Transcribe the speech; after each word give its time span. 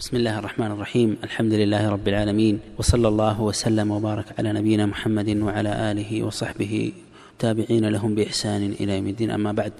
بسم 0.00 0.17
الله 0.17 0.39
الرحمن 0.39 0.71
الرحيم 0.71 1.09
الحمد 1.23 1.53
لله 1.53 1.83
رب 1.89 2.07
العالمين 2.07 2.55
وصلى 2.79 3.07
الله 3.07 3.41
وسلم 3.41 3.91
وبارك 3.91 4.25
على 4.39 4.49
نبينا 4.53 4.85
محمد 4.85 5.29
وعلى 5.37 5.71
آله 5.91 6.11
وصحبه 6.23 6.73
تابعين 7.39 7.85
لهم 7.85 8.15
بإحسان 8.15 8.61
إلى 8.81 8.91
يوم 8.97 9.07
الدين 9.07 9.29
أما 9.31 9.51
بعد 9.53 9.73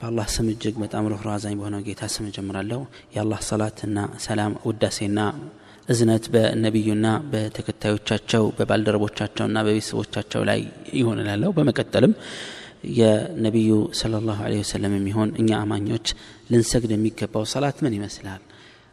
በአላህ 0.00 0.26
ስም 0.34 0.46
እጅግ 0.52 0.74
በጣም 0.82 1.04
ሩህሩህ 1.12 1.32
አዛኝ 1.36 1.54
በሆነው 1.60 1.80
ጌታ 1.86 2.02
ስም 2.14 2.24
እጀምራለሁ 2.28 2.80
የአላህ 3.14 3.40
ሰላትና 3.48 3.96
ሰላም 4.26 4.52
ውዳሴና 4.68 5.18
እዝነት 5.88 6.24
በነቢዩና 6.34 7.06
በተከታዮቻቸው 7.32 8.44
በባልደረቦቻቸውና 8.58 9.56
በቤተሰቦቻቸው 9.68 10.42
ላይ 10.50 10.60
ይሆን 11.00 11.20
እላለሁ 11.22 11.50
በመቀጠልም 11.56 12.12
የነቢዩ 12.98 13.72
ስለ 14.00 14.20
ላሁ 14.28 14.38
ወሰለም 14.60 14.94
የሚሆን 14.98 15.32
እኛ 15.42 15.50
አማኞች 15.64 16.06
ልንሰግድ 16.52 16.92
የሚገባው 16.96 17.46
ሰላት 17.54 17.80
ምን 17.86 17.96
ይመስላል 17.98 18.42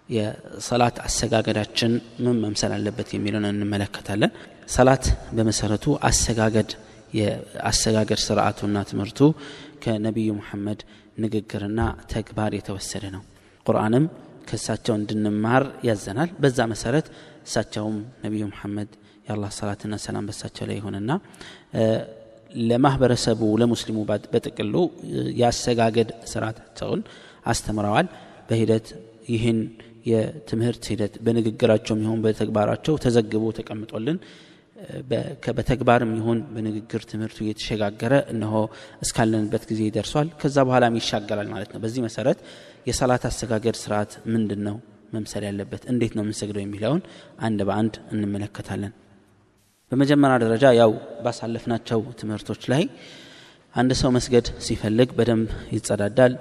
የሰላት 0.09 0.97
አሰጋገዳችን 1.05 1.91
ምን 2.23 2.35
መምሰል 2.43 2.73
አለበት 2.75 3.09
የሚለውን 3.15 3.47
እንመለከታለን። 3.51 4.31
ሰላት 4.75 5.05
በመሰረቱ 5.37 5.85
አሰጋገድ 6.09 6.69
የአሰጋገድ 7.19 8.19
ስርዓቱና 8.25 8.77
ትምህርቱ 8.89 9.19
ከነቢዩ 9.83 10.29
ሙሐመድ 10.39 10.79
ንግግርና 11.23 11.81
ተግባር 12.13 12.51
የተወሰደ 12.57 13.03
ነው። 13.15 13.23
ቁርአንም 13.65 14.05
ከእሳቸው 14.49 14.93
እንድንማር 14.99 15.63
ያዘናል። 15.87 16.29
በዛ 16.41 16.59
መሰረት 16.73 17.07
እሳቸውም 17.47 17.95
ነቢዩ 18.25 18.43
ሙሐመድ 18.51 18.89
የአላህ 19.27 19.51
ሰላትና 19.59 19.95
ሰላም 20.05 20.25
በሳቸው 20.29 20.65
ላይ 20.69 20.75
ይሆንና 20.79 21.11
ለማህበረሰቡ 22.65 23.41
ለሙስሊሙ 23.61 23.97
በጥቅሉ 24.33 24.75
የአሰጋገድ 25.39 26.09
ስርዓታቸውን 26.31 27.01
አስተምረዋል። 27.45 28.07
በሂደት 28.49 28.87
ይህን 29.33 29.59
የትምህርት 30.05 30.83
ሂደት 30.91 31.13
በንግግራቸውም 31.25 32.01
ይሁን 32.05 32.19
በተግባራቸው 32.25 32.95
ተዘግቦ 33.03 33.45
ተቀምጦልን 33.59 34.17
በተግባርም 35.57 36.11
ይሁን 36.17 36.39
በንግግር 36.53 37.01
ትምህርቱ 37.11 37.37
እየተሸጋገረ 37.43 38.13
እነሆ 38.33 38.53
እስካለንበት 39.05 39.63
ጊዜ 39.69 39.81
ይደርሷል 39.87 40.27
ከዛ 40.41 40.57
በኋላም 40.67 40.97
ይሻገራል 40.99 41.47
ማለት 41.53 41.69
ነው። 41.73 41.79
በዚህ 41.83 42.03
መሰረት 42.07 42.39
የሰላት 42.89 43.23
አሰጋገድ 43.29 43.77
ስርዓት 43.83 44.11
ምንድን 44.33 44.61
ነው 44.67 44.75
መምሰል 45.13 45.43
ያለበት 45.47 45.83
እንዴት 45.91 46.13
ነው 46.17 46.23
የምንሰግደው 46.23 46.63
የሚለውን 46.63 47.01
አንድ 47.47 47.59
በአንድ 47.67 47.95
እንመለከታለን። 48.13 48.93
በመጀመሪያ 49.91 50.37
ደረጃ 50.43 50.65
ያው 50.79 50.91
ባሳለፍናቸው 51.25 51.99
ትምህርቶች 52.19 52.63
ላይ 52.73 52.83
አንድ 53.75 53.91
ሰው 54.01 54.09
መስገድ 54.15 54.47
ሲፈልግ 54.65 55.09
በደንብ 55.17 55.47
ይጸዳዳል 55.75 56.33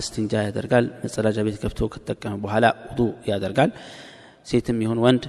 እስቲንጃ 0.00 0.32
ያደርጋል። 0.46 0.86
መጸዳጃ 1.02 1.38
ቤት 1.46 1.56
ገብቶ 1.62 1.88
ከተጠቀመ 1.94 2.34
በኋላ 2.44 2.66
ውዱ 2.88 3.00
ያደርጋል። 3.30 3.70
ሴትም 4.46 4.78
ይሁን 4.82 4.98
ወንድ 5.04 5.22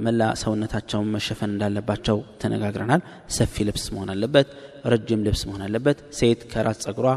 መላ 0.00 0.20
ሰውነታቸውን 0.42 1.08
መሸፈን 1.14 1.50
እንዳለባቸው 1.54 2.18
ተነጋግረናል። 2.42 3.00
ሰፊ 3.36 3.64
ልብስ 3.68 3.84
መሆን 3.94 4.10
አለበት 4.14 4.48
ረጅም 4.92 5.20
ልብስ 5.26 5.42
መሆን 5.48 5.62
አለበት። 5.66 5.98
ሴት 6.18 6.40
ከራስ 6.52 6.78
ጸጉሯ 6.84 7.08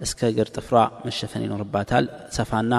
እስከ 0.00 0.28
እግር 0.32 0.48
ጥፍሯ 0.56 0.76
መሸፈን 1.06 1.44
ይኖርባታል። 1.46 2.04
ሰፋና 2.36 2.72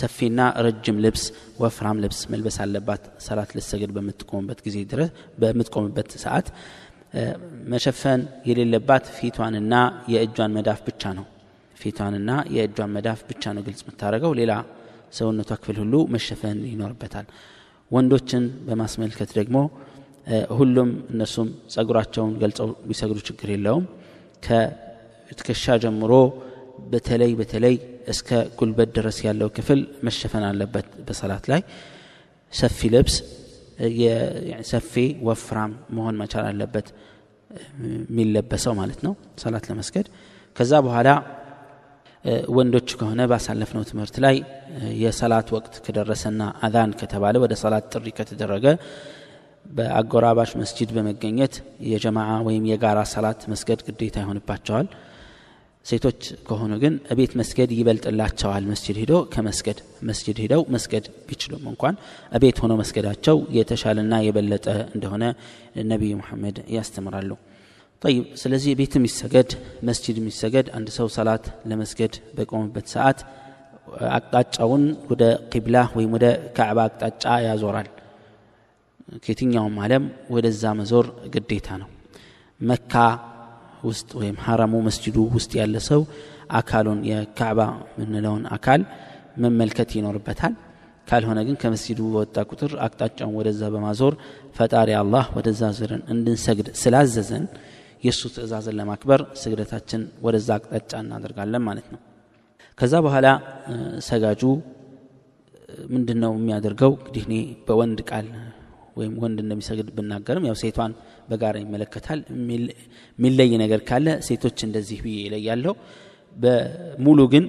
ሰፊና 0.00 0.38
ረጅም 0.66 0.98
ልብስ 1.04 1.24
ወፍራም 1.62 2.02
ልብስ 2.04 2.20
መልበስ 2.32 2.58
አለባት። 2.64 3.04
ሰላት 3.26 3.52
ልሰግድ 3.58 3.92
በምትቆምበት 3.96 4.60
ጊዜ 4.66 4.76
ድረስ 4.92 5.10
በምትቆምበት 5.38 6.10
ሰዓት 6.24 6.48
መሸፈን 7.72 8.20
የሌለባት 8.48 9.06
ፊቷንና 9.18 9.74
የእጇን 10.14 10.54
መዳፍ 10.56 10.82
ብቻ 10.88 11.14
ነው 11.18 11.26
ፊቷንና 11.76 12.30
የእጇን 12.54 12.90
መዳፍ 12.96 13.20
ብቻ 13.30 13.52
ነው 13.56 13.62
ግልጽ 13.66 13.80
የምታደርገው። 13.84 14.32
ሌላ 14.40 14.52
ሰውነቷ 15.18 15.50
ክፍል 15.60 15.76
ሁሉ 15.82 15.94
መሸፈን 16.14 16.58
ይኖርበታል። 16.70 17.26
ወንዶችን 17.90 18.44
በማስመልከት 18.66 19.30
ደግሞ 19.38 19.56
ሁሉም 20.56 20.88
እነሱም 21.12 21.48
ጸጉራቸውን 21.72 22.32
ገልጸው 22.40 22.68
ቢሰግዱ 22.88 23.18
ችግር 23.28 23.48
የለውም። 23.54 23.84
ከትከሻ 24.46 25.76
ጀምሮ 25.84 26.12
በተለይ 26.92 27.32
በተለይ 27.40 27.74
እስከ 28.12 28.28
ጉልበት 28.58 28.88
ድረስ 28.96 29.18
ያለው 29.26 29.48
ክፍል 29.56 29.80
መሸፈን 30.06 30.44
አለበት 30.48 30.88
በሰላት 31.06 31.44
ላይ። 31.52 31.62
ሰፊ 32.52 32.88
ልብስ 32.94 33.14
ሰፊ 34.70 34.92
ወፍራም 35.28 35.72
መሆን 35.96 36.14
መቻል 36.20 36.44
አለበት 36.50 36.86
የሚለበሰው 38.10 38.74
ማለት 38.80 39.00
ነው። 39.06 39.12
ሰላት 39.42 39.64
ለመስገድ 39.70 40.06
ከዛ 40.56 40.72
በኋላ 40.86 41.08
ወንዶች 42.56 42.88
ከሆነ 43.00 43.20
ባሳለፍነው 43.30 43.82
ትምህርት 43.90 44.16
ላይ 44.24 44.36
የሰላት 45.02 45.48
ወቅት 45.56 45.74
ከደረሰና 45.84 46.42
አዛን 46.66 46.92
ከተባለ 47.00 47.36
ወደ 47.44 47.54
ሰላት 47.62 47.84
ጥሪ 47.94 48.12
ከተደረገ 48.18 48.66
በአጎራባሽ 49.66 50.50
መስጂድ 50.60 50.90
በመገኘት 50.96 51.54
የጀማዓ 51.90 52.30
ወይም 52.48 52.64
የጋራ 52.70 52.98
ሰላት 53.12 53.40
መስገድ 53.52 53.80
ግዴታ 53.88 54.16
ይሆንባቸዋል። 54.24 54.88
ሴቶች 55.86 56.20
ከሆኑ 56.46 56.72
ግን 56.82 56.94
እቤት 57.12 57.32
መስገድ 57.40 57.70
ይበልጥላቸዋል። 57.76 58.64
መስጅድ 58.70 58.96
ሂዶ 59.02 59.14
ከመስገድ 59.34 59.78
መስጅድ 60.08 60.38
ሂደው 60.44 60.62
መስገድ 60.74 61.04
ቢችሉም 61.28 61.66
እንኳን 61.72 61.96
እቤት 62.32 62.56
ሆነው 62.62 62.78
መስገዳቸው 62.82 63.36
የተሻለና 63.58 64.14
የበለጠ 64.26 64.66
እንደሆነ 64.96 65.24
ነቢዩ 65.92 66.14
ሙሐመድ 66.22 66.58
ያስተምራሉ 66.76 67.30
ጠይብ። 68.02 68.24
ስለዚህ 68.40 68.72
ቤት 68.80 68.94
የሚሰገድ 68.98 69.50
መስጅድ 69.88 70.16
የሚሰገድ 70.20 70.66
አንድ 70.76 70.88
ሰው 70.96 71.06
ሰላት 71.16 71.44
ለመስገድ 71.70 72.14
በቆመበት 72.36 72.86
ሰዓት 72.94 73.18
አቅጣጫውን 74.16 74.82
ወደ 75.10 75.22
ቂብላ 75.52 75.76
ወይም 75.96 76.10
ወደ 76.16 76.26
ካዕባ 76.56 76.78
አቅጣጫ 76.88 77.24
ያዞራል። 77.46 77.88
ከየትኛውም 79.24 79.76
ዓለም 79.84 80.04
ወደዛ 80.34 80.72
መዞር 80.78 81.06
ግዴታ 81.34 81.68
ነው። 81.82 81.90
መካ 82.60 82.94
ውስጥ 83.88 84.10
ወይም 84.20 84.36
ሀረሙ 84.44 84.74
መስጅዱ 84.86 85.16
ውስጥ 85.34 85.52
ያለ 85.60 85.76
ሰው 85.88 86.00
አካሉን 86.58 87.00
የካዕባ 87.10 87.60
የምንለውን 87.94 88.44
አካል 88.56 88.80
መመልከት 89.44 89.90
ይኖርበታል። 89.98 90.54
ካልሆነ 91.08 91.38
ግን 91.48 91.56
ከመስጅዱ 91.62 92.00
በወጣ 92.12 92.36
ቁጥር 92.50 92.72
አቅጣጫውን 92.84 93.34
ወደዛ 93.38 93.62
በማዞር 93.74 94.14
ፈጣሪ 94.56 94.90
አላህ 95.00 95.24
ወደዛ 95.36 95.62
ዞረን 95.78 96.02
እንድንሰግድ 96.12 96.68
ስላዘዘን 96.80 97.44
የእሱ 98.02 98.22
ትእዛዝን 98.34 98.76
ለማክበር 98.78 99.20
ስግደታችን 99.40 100.02
ወደዛ 100.24 100.48
አቅጣጫ 100.58 100.92
እናደርጋለን 101.04 101.62
ማለት 101.68 101.86
ነው። 101.94 102.00
ከዛ 102.78 102.94
በኋላ 103.06 103.26
ሰጋጁ 104.08 104.42
ምንድን 105.94 106.18
ነው 106.24 106.32
የሚያደርገው? 106.38 106.92
እንግዲህ 106.98 107.22
እኔ 107.28 107.34
በወንድ 107.66 107.98
ቃል 108.10 108.26
ወይም 108.96 109.14
ወንድ 109.22 109.38
እንደሚሰግድ 109.44 109.88
ብናገርም 109.96 110.44
ያው 110.48 110.56
ሴቷን 110.62 110.92
በጋራ 111.30 111.56
ይመለከታል። 111.64 112.20
የሚለይ 113.18 113.50
ነገር 113.62 113.80
ካለ 113.88 114.06
ሴቶች 114.28 114.58
እንደዚህ 114.68 114.98
ብዬ 115.04 115.16
ይለያለሁ 115.26 115.72
በሙሉ 116.36 117.20
ግን 117.32 117.44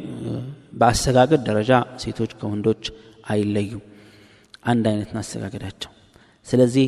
በአሰጋገድ 0.74 1.42
ደረጃ 1.50 1.72
ሴቶች 2.04 2.32
ከወንዶች 2.40 2.84
አይለዩም። 3.30 3.84
አንድ 4.66 4.86
አይነት 4.92 5.10
አሰጋገዳቸው። 5.22 5.92
ስለዚህ 6.48 6.88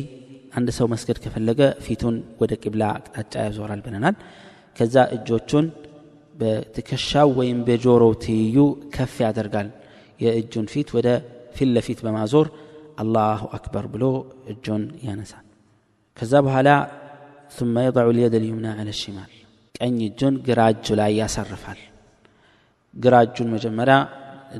አንድ 0.57 0.69
ሰው 0.77 0.87
መስገድ 0.93 1.17
ከፈለገ 1.23 1.61
ፊቱን 1.85 2.15
ወደ 2.41 2.53
ቂብላ 2.63 2.83
አቅጣጫ 2.97 3.33
ያዞራል 3.47 3.81
ብለናል 3.85 4.15
ከዛ 4.77 4.95
እጆቹን 5.15 5.65
በትከሻው 6.35 7.29
ወይም 7.39 7.59
በጆሮው 7.67 8.13
ትይዩ 8.25 8.57
ከፍ 8.95 9.15
ያደርጋል 9.25 9.69
የእጁን 10.23 10.67
ፊት 10.73 10.89
ወደ 10.97 11.07
ፊት 11.57 11.69
ለፊት 11.75 11.99
በማዞር 12.05 12.47
አላሁ 13.03 13.41
አክበር 13.57 13.85
ብሎ 13.93 14.05
እጁን 14.53 14.83
ያነሳል 15.07 15.45
ከዛ 16.17 16.33
በኋላ 16.47 16.69
ثم 17.57 17.75
يضع 17.87 18.05
اليد 18.13 18.33
اليمنى 18.41 18.71
على 18.79 18.91
الشمال 18.95 19.31
ቀኝ 19.77 19.95
እጁን 20.09 20.35
ግራ 20.47 20.59
እጁ 20.73 20.87
ላይ 20.99 21.11
ያሳርፋል 21.21 21.79
ግራ 22.93 23.13
እጁን 23.25 23.47
መጀመሪያ 23.55 23.95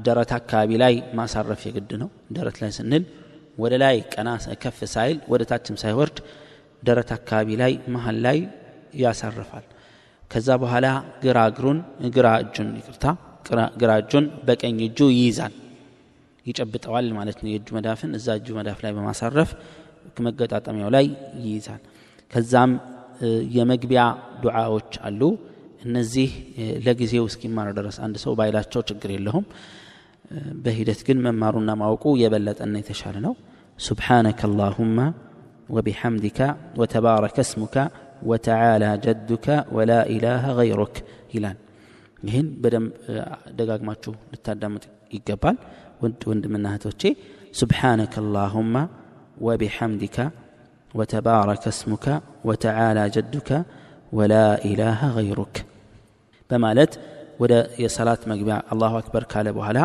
ደረት 0.06 0.32
አካባቢ 0.38 0.70
ላይ 0.84 0.94
ማሳረፍ 1.20 1.62
የግድ 1.68 1.92
ነው 2.02 2.10
ደረት 2.38 2.58
ላይ 2.64 2.72
ስንል 2.78 3.04
ወደ 3.63 3.75
ላይ 3.83 3.97
ቀና 4.13 4.29
ከፍ 4.63 4.79
ሳይል 4.95 5.19
ወደ 5.33 5.43
ታችም 5.51 5.77
ሳይወርድ 5.83 6.19
ደረት 6.83 7.11
አካባቢ 7.17 7.49
ላይ 7.63 7.73
መሀል 7.95 8.19
ላይ 8.27 8.39
ያሳርፋል። 9.03 9.65
ከዛ 10.31 10.49
በኋላ 10.63 10.87
ግራ 11.25 11.39
እግሩን 11.51 11.79
ግራ 12.17 12.27
እጁን 12.43 12.69
ይቅርታ 12.79 13.05
ግራ 13.81 13.91
እጁን 14.03 14.25
በቀኝ 14.47 14.79
እጁ 14.87 14.99
ይይዛል። 15.15 15.55
ይጨብጠዋል 16.47 17.07
ማለት 17.19 17.39
ነው 17.43 17.51
የእጁ 17.53 17.69
መዳፍን። 17.77 18.11
እዛ 18.19 18.37
እጁ 18.39 18.49
መዳፍ 18.59 18.79
ላይ 18.85 18.93
በማሳረፍ 18.97 19.51
መገጣጠሚያው 20.27 20.91
ላይ 20.97 21.07
ይይዛል። 21.45 21.83
ከዛም 22.33 22.73
የመግቢያ 23.57 24.03
ዱዓዎች 24.43 24.93
አሉ። 25.07 25.21
እነዚህ 25.85 26.31
ለጊዜው 26.87 27.25
እስኪማር 27.31 27.69
ድረስ 27.79 27.97
አንድ 28.05 28.17
ሰው 28.25 28.33
ባይላቸው 28.39 28.81
ችግር 28.91 29.11
የለውም። 29.15 29.45
በሂደት 30.65 31.01
ግን 31.07 31.19
መማሩና 31.27 31.71
ማወቁ 31.81 32.05
የበለጠና 32.21 32.75
የተሻለ 32.81 33.17
ነው 33.27 33.33
سبحانك 33.88 34.40
اللهم 34.50 34.98
وبحمدك 35.76 36.40
وتبارك 36.80 37.38
اسمك 37.46 37.76
وتعالى 38.30 38.90
جدك 39.06 39.48
ولا 39.76 40.00
إله 40.16 40.44
غيرك 40.60 40.96
ይላል 41.36 41.58
ይህን 42.28 42.48
በደንብ 42.62 42.92
ደጋግማችሁ 43.58 44.12
ልታዳምጥ 44.34 44.84
ይገባል 45.16 45.58
ውድ 46.04 46.22
ወንድምና 46.32 46.66
እህቶቼ 46.74 47.02
سبحانك 47.62 48.14
اللهم 48.24 48.76
وبحمدك 49.46 50.18
وتبارك 50.98 51.64
اسمك 51.74 52.06
وتعالى 52.48 53.04
جدك 53.16 53.50
ولا 54.18 54.48
إله 54.70 55.00
غيرك 55.18 55.56
በማለት 56.50 56.92
ወደ 57.42 57.54
የሰላት 57.84 58.22
መግቢያ 58.32 58.56
አላሁ 58.74 58.94
አክበር 59.02 59.24
ካለ 59.32 59.48
በኋላ 59.58 59.80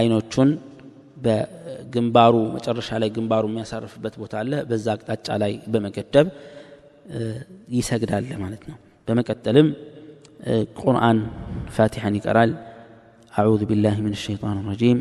አይኖቹን 0.00 0.50
በግንባሩ 1.24 2.34
መጨረሻ 2.56 2.88
ላይ 3.02 3.10
ግንባሩ 3.16 3.44
የሚያሳርፍበት 3.50 4.14
ቦታ 4.22 4.34
አለ 4.42 4.52
በዛ 4.70 4.86
አቅጣጫ 4.96 5.28
ላይ 5.42 5.52
በመገደብ 5.72 6.28
ይሰግዳል 7.78 8.24
ማለት 8.44 8.62
ነው 8.70 8.76
በመቀጠልም 9.08 9.68
ቁርአን 10.80 11.20
ፋቲሐን 11.76 12.16
ይቀራል 12.20 12.52
أعوذ 13.32 13.62
بالله 13.70 13.96
من 14.06 14.12
الشيطان 14.18 14.56
الرجيم 14.62 14.98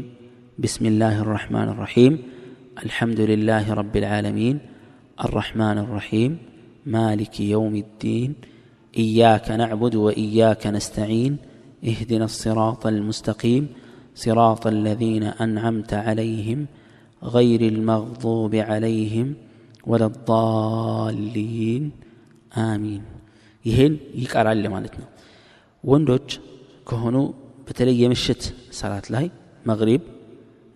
بسم 0.66 0.84
الله 0.92 1.16
الرحمن 1.25 1.68
الرحيم 1.74 2.13
الحمد 2.86 3.19
لله 3.31 3.66
رب 3.81 3.95
العالمين 4.01 4.56
الرحمن 5.25 5.78
الرحيم 5.86 6.31
مالك 6.98 7.36
يوم 7.56 7.75
الدين 7.86 8.30
إياك 8.94 9.48
نعبد 9.62 9.94
وإياك 10.06 10.63
نستعين 10.68 11.34
اهدنا 11.92 12.25
الصراط 12.31 12.81
المستقيم 12.94 13.63
صراط 14.18 14.63
الذين 14.68 15.25
أنعمت 15.45 15.92
عليهم 16.07 16.60
غير 17.22 17.62
المغضوب 17.74 18.54
عليهم 18.69 19.28
ولا 19.89 20.07
الضالين 20.12 21.84
آمين 22.72 23.04
ይህን 23.66 23.94
ይቀራል 24.22 24.63
ማለት 24.74 24.94
ነው 25.01 25.07
ወንዶች 25.84 26.28
ከሆኑ 26.89 27.16
በተለይ 27.68 27.95
የምሽት 28.04 28.44
ሰላት 28.80 29.06
ላይ 29.16 29.25
መግሪብ 29.69 30.01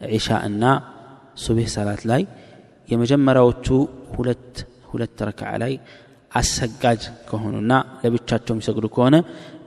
ዒሻ 0.02 0.30
እና 0.50 0.64
ሱብህ 1.44 1.68
ሰላት 1.76 2.02
ላይ 2.12 2.22
የመጀመሪያዎቹ 2.92 3.68
ሁለት 4.16 4.56
ሁለት 4.92 5.18
ረክዓ 5.30 5.52
ላይ 5.64 5.74
አሰጋጅ 6.32 7.02
ከሆኑና 7.30 7.72
ለብቻቸው 8.04 8.54
የሚሰግዱ 8.56 8.86
ከሆነ 8.96 9.16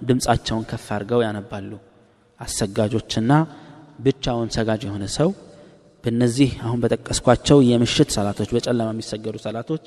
ድምፃቸውን 0.08 0.64
ከፍ 0.70 0.86
አድርገው 0.96 1.20
ያነባሉ 1.26 1.70
አሰጋጆችና 2.39 3.31
ብቻውን 4.05 4.49
ሰጋጅ 4.55 4.81
የሆነ 4.87 5.05
ሰው 5.17 5.29
በእነዚህ 6.03 6.49
አሁን 6.65 6.79
በጠቀስኳቸው 6.83 7.57
የምሽት 7.69 8.09
ሰላቶች 8.15 8.49
በጨለማ 8.55 8.89
የሚሰገዱ 8.93 9.35
ሰላቶች 9.45 9.83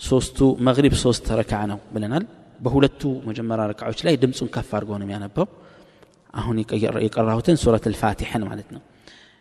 ሶስቱ 0.00 0.38
መግሪብ 0.66 0.94
ሶስት 1.02 1.26
ረክዓ 1.40 1.60
ነው 1.70 1.78
ብለናል። 1.94 2.24
በሁለቱ 2.60 3.02
መጀመሪያ 3.28 3.64
ረክዓዎች 3.72 4.00
ላይ 4.06 4.14
ድምፁን 4.22 4.48
ከፍ 4.54 4.70
አድርገው 4.76 4.96
ነው 5.00 5.06
የሚያነበው። 5.06 5.46
አሁን 6.34 6.56
የቀራሁትን 7.04 7.56
ሱረት 7.62 7.84
ልፋቲሐን 7.92 8.42
ማለት 8.48 8.68
ነው። 8.74 8.82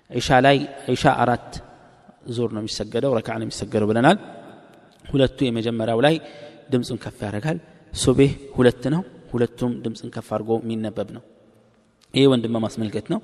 ዒሻ 0.10 0.30
ላይ 0.46 0.58
ዒሻ 0.92 1.06
አራት 1.24 1.50
ዙር 2.36 2.50
ነው 2.56 2.62
የሚሰገደው 2.64 3.12
ረክዓ 3.20 3.34
ነው 3.40 3.46
የሚሰገደው 3.48 3.90
ብለናል። 3.92 4.18
ሁለቱ 5.06 5.38
የመጀመሪያው 5.48 6.00
ላይ 6.06 6.16
ድምፁን 6.74 7.00
ከፍ 7.04 7.20
ያደርጋል። 7.28 7.60
ሱቤህ 7.94 8.32
ሁለት 8.58 8.84
ነው 8.96 9.02
ሁለቱም 9.32 9.72
ድምፅን 9.84 10.10
ከፍ 10.16 10.30
አድርጎ 10.36 10.52
የሚነበብ 10.64 11.10
ነው 11.16 11.24
ይህ 12.14 12.26
ወንድም 12.32 12.56
ማስመልከት 12.66 13.08
ነው። 13.14 13.20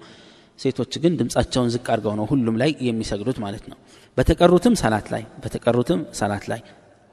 ሴቶች 0.59 0.93
ግን 1.03 1.13
ድምፃቸውን 1.19 1.69
ዝቅ 1.73 1.85
አድርገው 1.93 2.13
ነው 2.19 2.25
ሁሉም 2.31 2.55
ላይ 2.61 2.71
የሚሰግዱት 2.87 3.37
ማለት 3.45 3.65
ነው። 3.71 3.77
በተቀሩትም 4.17 4.75
ሰላት 4.81 5.07
ላይ 5.13 5.23
በተቀሩትም 5.43 6.01
ሰላት 6.19 6.45
ላይ 6.51 6.61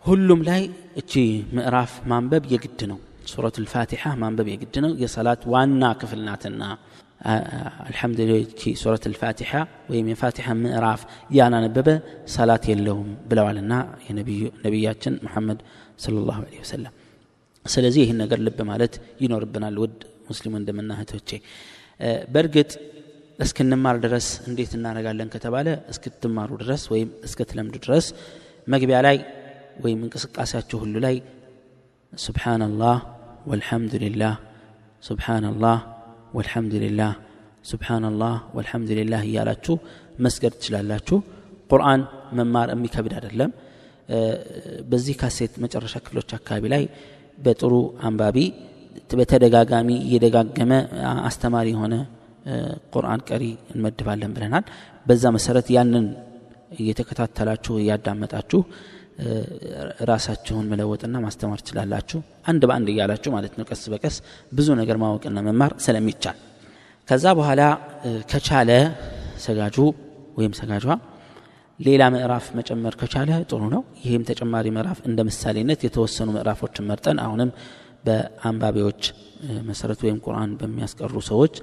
ሁሉም 0.04 0.40
ላይ 0.48 0.62
እቺ 1.00 1.12
ምዕራፍ 1.56 1.92
ማንበብ 2.10 2.44
የግድ 2.52 2.80
ነው። 2.92 2.98
ሱረቱ 3.30 3.56
ልፋቲሓ 3.64 4.04
ማንበብ 4.22 4.46
የግድ 4.52 4.76
ነው። 4.84 4.92
የሰላት 5.02 5.42
ዋና 5.52 5.82
ክፍል 6.00 6.20
ናትና። 6.28 6.62
አልሐምዱሊላህ 7.82 8.40
ሱረት 8.80 9.04
ልፋቲሓ 9.12 9.50
ወይም 9.90 10.06
የፋቲሓ 10.12 10.54
ምዕራፍ 10.62 11.02
ያናነበበ 11.36 11.88
ሰላት 12.34 12.64
የለውም 12.70 13.10
ብለዋልና 13.28 13.72
ነቢያችን 14.64 15.14
ሙሐመድ 15.26 15.60
صለ 16.04 16.16
ላሁ 16.28 16.40
ለ 16.46 16.58
ወሰለም 16.62 16.94
ስለዚህ 17.66 18.00
ይህን 18.04 18.18
ነገር 18.22 18.38
ልብ 18.46 18.58
ማለት 18.70 18.94
ይኖርብናል። 19.24 19.76
ውድ 19.82 19.98
ሙስሊም 20.28 20.54
ወንድምና 20.56 20.90
እህቶቼ 20.96 21.30
በእርግጥ 22.34 22.70
እስክንማር 23.38 23.96
ድረስ 24.04 24.26
እንዴት 24.48 24.72
እናደረጋለን 24.78 25.28
ከተባለ 25.34 25.68
እስክትማሩ 25.92 26.50
ድረስ 26.62 26.82
ወይም 26.92 27.08
እስክትለምዱ 27.26 27.74
ድረስ 27.86 28.06
መግቢያ 28.66 28.98
ላይ 29.06 29.16
ወይም 29.84 30.00
እንቅስቃሴያችሁ 30.06 30.78
ሁሉ 30.82 30.94
ላይ 31.06 31.16
ሱብሓናላህ 32.12 32.96
ወልሐምዱሊላህ 33.50 34.34
ሱብሓናላህ 35.02 35.78
ወልሐምዱሊላህ 36.36 37.12
ሱብሓናላህ 37.70 38.34
ወልሐምዱሊላህ 38.56 39.22
እያላችሁ 39.28 39.74
መስገድ 40.24 40.52
ትችላላችሁ። 40.56 41.18
ቁርአን 41.70 42.00
መማር 42.38 42.68
የሚከብድ 42.74 43.12
አይደለም። 43.18 43.50
በዚህ 44.90 45.14
ካሴት 45.20 45.52
መጨረሻ 45.64 45.94
ክፍሎች 46.04 46.30
አካባቢ 46.38 46.64
ላይ 46.74 46.82
በጥሩ 47.38 47.74
አንባቢ 48.08 48.38
በተደጋጋሚ 49.12 49.88
እየደጋገመ 50.06 50.72
አስተማሪ 51.28 51.68
የሆነ 51.74 51.94
ቁርአን 52.94 53.20
ቀሪ 53.28 53.44
እንመድባለን 53.72 54.30
ብለናል። 54.36 54.64
በዛ 55.06 55.24
መሰረት 55.36 55.68
ያንን 55.76 56.06
እየተከታተላችሁ 56.78 57.74
እያዳመጣችሁ 57.82 58.60
ራሳችሁን 60.10 60.66
መለወጥና 60.72 61.16
ማስተማር 61.24 61.58
ትችላላችሁ። 61.60 62.18
አንድ 62.50 62.62
በአንድ 62.68 62.88
እያላችሁ 62.92 63.30
ማለት 63.36 63.54
ነው። 63.58 63.64
ቀስ 63.70 63.82
በቀስ 63.92 64.16
ብዙ 64.52 64.68
ነገር 64.80 64.96
ማወቅና 65.02 65.40
መማር 65.48 65.72
ስለሚቻል። 65.84 66.38
ከዛ 67.08 67.26
በኋላ 67.38 67.62
ከቻለ 68.32 68.70
ሰጋጁ 69.44 69.76
ወይም 70.38 70.52
ሰጋጇ 70.60 70.86
ሌላ 71.82 72.02
ምዕራፍ 72.14 72.46
መጨመር 72.58 72.94
ከቻለ 73.00 73.30
ጥሩ 73.50 73.62
ነው። 73.72 73.82
ይህም 74.02 74.22
ተጨማሪ 74.28 74.66
ምዕራፍ 74.76 74.98
እንደ 75.08 75.20
ምሳሌነት 75.28 75.80
የተወሰኑ 75.86 76.28
ምዕራፎችን 76.36 76.86
መርጠን 76.90 77.18
አሁንም 77.24 77.50
በአንባቢዎች 78.06 79.02
መሰረት 79.68 80.00
ወይም 80.04 80.18
ቁርአን 80.24 80.50
በሚያስቀሩ 80.60 81.14
ሰዎች 81.28 81.54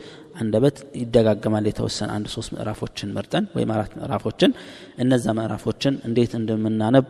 አንደበት 0.42 0.77
ይደጋገማል 1.01 1.66
የተወሰነ 1.69 2.10
አንድ 2.18 2.27
ሶስት 2.33 2.50
ምዕራፎችን 2.56 3.13
መርጠን 3.18 3.45
ወይም 3.56 3.71
አራት 3.75 3.94
ምዕራፎችን 4.00 4.51
እነዛ 5.04 5.36
ምዕራፎችን 5.39 5.95
እንዴት 6.10 6.33
እንደምናነብ 6.39 7.07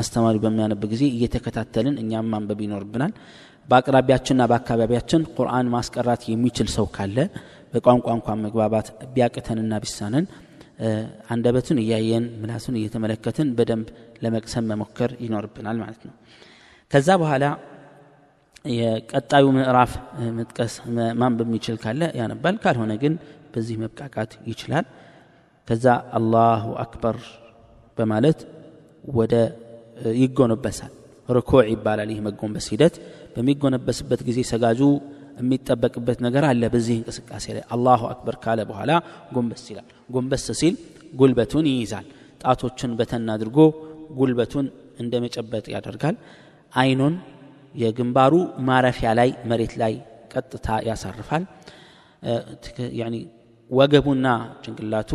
አስተማሪ 0.00 0.36
በሚያነብ 0.44 0.82
ጊዜ 0.92 1.02
እየተከታተልን 1.12 1.98
እኛም 2.02 2.30
ማንበብ 2.32 2.60
ይኖርብናል። 2.66 3.12
በአቅራቢያችንና 3.68 4.42
በአካባቢያችን 4.50 5.22
ቁርአን 5.36 5.68
ማስቀራት 5.74 6.24
የሚችል 6.32 6.68
ሰው 6.74 6.86
ካለ 6.96 7.16
በቋንቋ 7.72 8.06
እንኳን 8.16 8.42
መግባባት 8.44 8.86
ቢያቅተንና 9.14 9.78
ቢሳነን 9.84 10.26
አንደበቱን 11.30 11.78
እያየን 11.82 12.24
ምላሱን 12.40 12.74
እየተመለከትን 12.80 13.48
በደንብ 13.58 13.86
ለመቅሰም 14.24 14.66
መሞከር 14.70 15.10
ይኖርብናል 15.24 15.76
ማለት 15.82 16.02
ነው። 16.08 16.14
ከዛ 16.90 17.08
በኋላ 17.22 17.44
የቀጣዩ 18.72 19.46
ምዕራፍ 19.56 19.92
መጥቀስ 20.38 20.74
ማንበብ 21.20 21.48
የሚችል 21.48 21.76
ካለ 21.82 22.02
ያነባል 22.20 22.56
ካልሆነ 22.62 22.92
ግን 23.02 23.14
በዚህ 23.54 23.76
መብቃቃት 23.82 24.32
ይችላል። 24.50 24.86
ከዛ 25.68 25.86
አላሁ 26.18 26.64
አክበር 26.82 27.16
በማለት 27.98 28.40
ወደ 29.14 29.34
ይጎነበሳል። 30.20 30.92
ርኩዕ 31.28 31.62
ይባላል 31.72 32.10
ይህ 32.12 32.20
መጎንበስ 32.26 32.66
ሂደት። 32.72 32.96
በሚጎነበስበት 33.34 34.20
ጊዜ 34.28 34.38
ሰጋጁ 34.50 34.80
የሚጠበቅበት 35.36 36.18
ነገር 36.26 36.44
አለ 36.50 36.62
በዚህ 36.74 36.94
እንቅስቃሴ 36.98 37.46
ላይ። 37.56 37.64
አላሁ 37.74 38.02
አክበር 38.10 38.36
ካለ 38.44 38.60
በኋላ 38.70 38.92
ጎንበስ 39.34 39.64
ይላል። 39.70 39.86
ጎንበስ 40.14 40.44
ሲል 40.60 40.74
ጉልበቱን 41.12 41.66
ይይዛል። 41.72 42.06
ጣቶችን 42.42 42.92
በተን 42.98 43.28
አድርጎ 43.34 43.58
ጉልበቱን 44.18 44.66
እንደ 44.98 45.14
መጨበጥ 45.24 45.64
ያደርጋል። 45.74 46.16
አይኑን 46.72 47.14
የግንባሩ 47.74 48.34
ማረፊያ 48.68 49.08
ላይ 49.18 49.30
መሬት 49.50 49.74
ላይ 49.82 49.94
ቀጥታ 50.32 50.68
ያሳርፋል። 50.88 51.42
ወገቡና 53.70 54.26
ጭንቅላቱ 54.64 55.10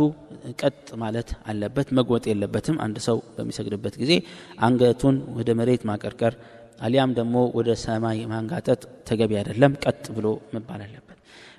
ቀጥ 0.60 0.88
ማለት 1.02 1.28
አለበት 1.50 1.88
መጎጥ 1.98 2.24
የለበትም። 2.30 2.76
አንድ 2.84 2.96
ሰው 3.06 3.16
በሚሰግድበት 3.36 3.94
ጊዜ 4.02 4.12
አንገቱን 4.60 5.16
ወደ 5.38 5.50
መሬት 5.60 5.82
ማቀርቀር 5.90 6.34
አሊያም 6.78 7.10
ደግሞ 7.18 7.34
ወደ 7.58 7.70
ሰማይ 7.82 8.18
ማንጋጠጥ 8.30 8.80
ተገቢ 9.08 9.32
አይደለም 9.40 9.72
ቀጥ 9.84 10.04
ብሎ 10.16 10.26
መባል 10.54 10.80
አለበት። 10.86 11.18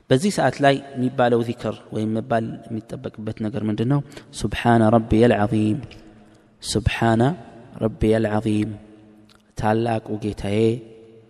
በዚህ 0.10 0.32
ሰዓት 0.38 0.55
ላይ 0.65 0.75
የሚባለው 0.93 1.41
ዚክር 1.50 1.75
ወይም 1.96 2.10
መባል 2.17 2.46
የሚጠበቅበት 2.67 3.38
ነገር 3.46 3.62
ምንድን 3.70 3.89
ነው 3.93 4.00
ሱብሓነ 4.39 4.82
ረቢየ 4.96 5.29
ልዓዚም 5.34 5.79
ሱብሓነ 6.63 7.22
ረቢየ 7.84 8.15
ልዓዚም 8.25 8.72
ታላቁ 9.58 10.08
ጌታዬ 10.24 10.60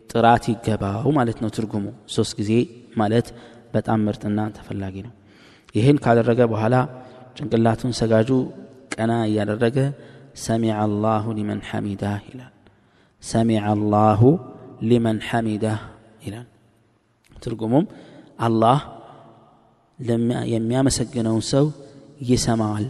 ጥራት 0.09 0.43
ይገባው 0.51 1.07
ማለት 1.17 1.37
ነው 1.43 1.49
ትርጉሙ። 1.55 1.85
ሶስት 2.15 2.33
ጊዜ 2.39 2.51
ማለት 2.97 3.27
በጣም 3.73 3.99
ምርጥና 4.07 4.39
ተፈላጊ 4.57 4.95
ነው። 5.07 5.13
ይህን 5.75 5.97
ካደረገ 6.03 6.41
በኋላ 6.51 6.75
ጭንቅላቱን 7.37 7.93
ሰጋጁ 7.99 8.29
ቀና 8.93 9.11
እያደረገ 9.29 9.77
ሰሚዐ 10.43 10.75
አላሁ 10.83 11.25
ሊመን 11.37 11.61
ሐሚዳህ 11.69 12.19
ይላል 12.29 12.49
ሰሚዐ 13.23 13.61
አላሁ 13.71 14.21
ሊመን 14.89 15.17
ሐሚዳህ 15.27 15.79
ይላል። 16.25 16.47
ትርጉሙም 17.31 17.85
አላህ 18.39 18.79
የሚያመሰግነውን 20.53 21.43
ሰው 21.51 21.65
ይሰማዋል 22.29 22.85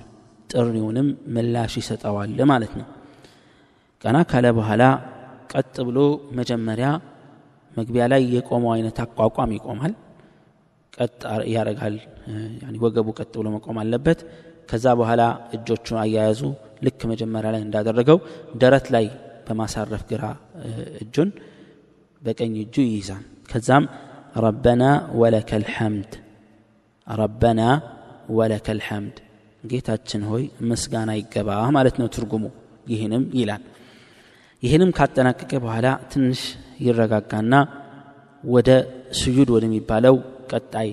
ጥሪውንም 0.50 1.08
ምላሽ 1.36 1.74
ይሰጠዋል 1.82 2.32
ማለት 2.52 2.74
ነው። 2.80 2.88
ቀና 4.04 4.18
ካለ 4.30 4.46
በኋላ 4.58 4.84
ቀጥ 5.54 5.76
ብሎ 5.88 6.00
መጀመሪያ 6.40 6.88
መግቢያ 7.72 8.04
ላይ 8.12 8.22
የቆመው 8.36 8.72
አይነት 8.76 8.98
አቋቋም 9.04 9.52
ይቆማል። 9.58 9.94
ቀጥ 10.94 11.22
ያደርጋል 11.54 11.96
ወገቡ 12.84 13.08
ቀጥ 13.20 13.32
ብሎ 13.40 13.48
መቆም 13.56 13.78
አለበት። 13.84 14.20
ከዛ 14.70 14.86
በኋላ 15.00 15.22
እጆቹን 15.56 15.98
አያያዙ 16.04 16.42
ልክ 16.86 17.00
መጀመሪያ 17.12 17.50
ላይ 17.56 17.62
እንዳደረገው 17.66 18.18
ደረት 18.62 18.88
ላይ 18.96 19.06
በማሳረፍ 19.46 20.04
ግራ 20.12 20.24
እጁን 21.02 21.30
በቀኝ 22.22 22.54
እጁ 22.64 22.76
ይይዛል። 22.86 23.24
ከዛም 23.52 23.86
ረበና 24.44 24.84
ወለከ 25.20 25.52
ልሐምድ 25.64 26.12
ረበና 27.08 27.62
ወለከ 28.38 28.68
ልሐምድ 28.78 29.18
ጌታችን 29.64 30.22
ሆይ 30.30 30.44
ምስጋና 30.70 31.12
ይገባ 31.20 31.50
ማለት 31.76 31.96
ነው 32.02 32.08
ትርጉሙ። 32.16 32.44
ይህንም 32.88 33.24
ይላል። 33.40 33.64
ይህንም 34.64 34.92
ካጠናቀቀ 34.98 35.52
በኋላ 35.64 35.88
ትንሽ 36.12 36.42
ይረጋጋና 36.86 37.54
ወደ 38.44 38.70
ስጁድ 39.20 39.50
ወደሚባለው 39.56 40.16
ቀጣይ 40.52 40.90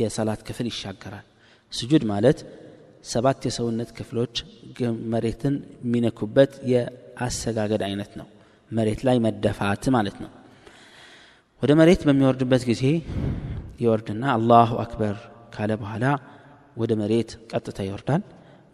የሰላት 0.00 0.40
ክፍል 0.48 0.66
ይሻገራል። 0.70 1.24
ስጁድ 1.72 2.02
ማለት 2.12 2.38
ሰባት 3.04 3.40
የሰውነት 3.46 3.90
ክፍሎች 3.96 4.34
መሬትን 5.12 5.54
የሚነኩበት 5.84 6.52
የአሰጋገድ 7.14 7.82
አይነት 7.88 8.12
ነው። 8.20 8.26
መሬት 8.70 9.00
ላይ 9.08 9.16
መደፋት 9.24 9.84
ማለት 9.96 10.16
ነው። 10.24 10.30
ወደ 11.62 11.72
መሬት 11.80 12.02
በሚወርድበት 12.08 12.62
ጊዜ 12.70 12.84
ይወርድና 13.80 14.24
አላሁ 14.36 14.70
አክበር 14.84 15.16
ካለ 15.54 15.72
በኋላ 15.80 16.04
ወደ 16.76 16.92
መሬት 17.00 17.30
ቀጥታ 17.52 17.78
ይወርዳል። 17.86 18.22